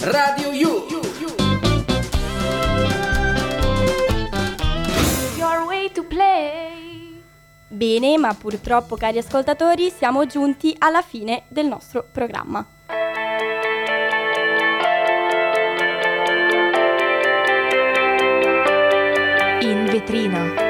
Radio 0.00 0.50
You. 0.50 0.86
Your 5.36 5.66
way 5.66 5.90
to 5.92 6.04
play. 6.04 7.22
Bene, 7.68 8.18
ma 8.18 8.34
purtroppo 8.34 8.96
cari 8.96 9.18
ascoltatori 9.18 9.90
siamo 9.90 10.26
giunti 10.26 10.74
alla 10.78 11.02
fine 11.02 11.42
del 11.48 11.66
nostro 11.66 12.06
programma. 12.10 12.66
In 19.60 19.86
vetrina. 19.90 20.69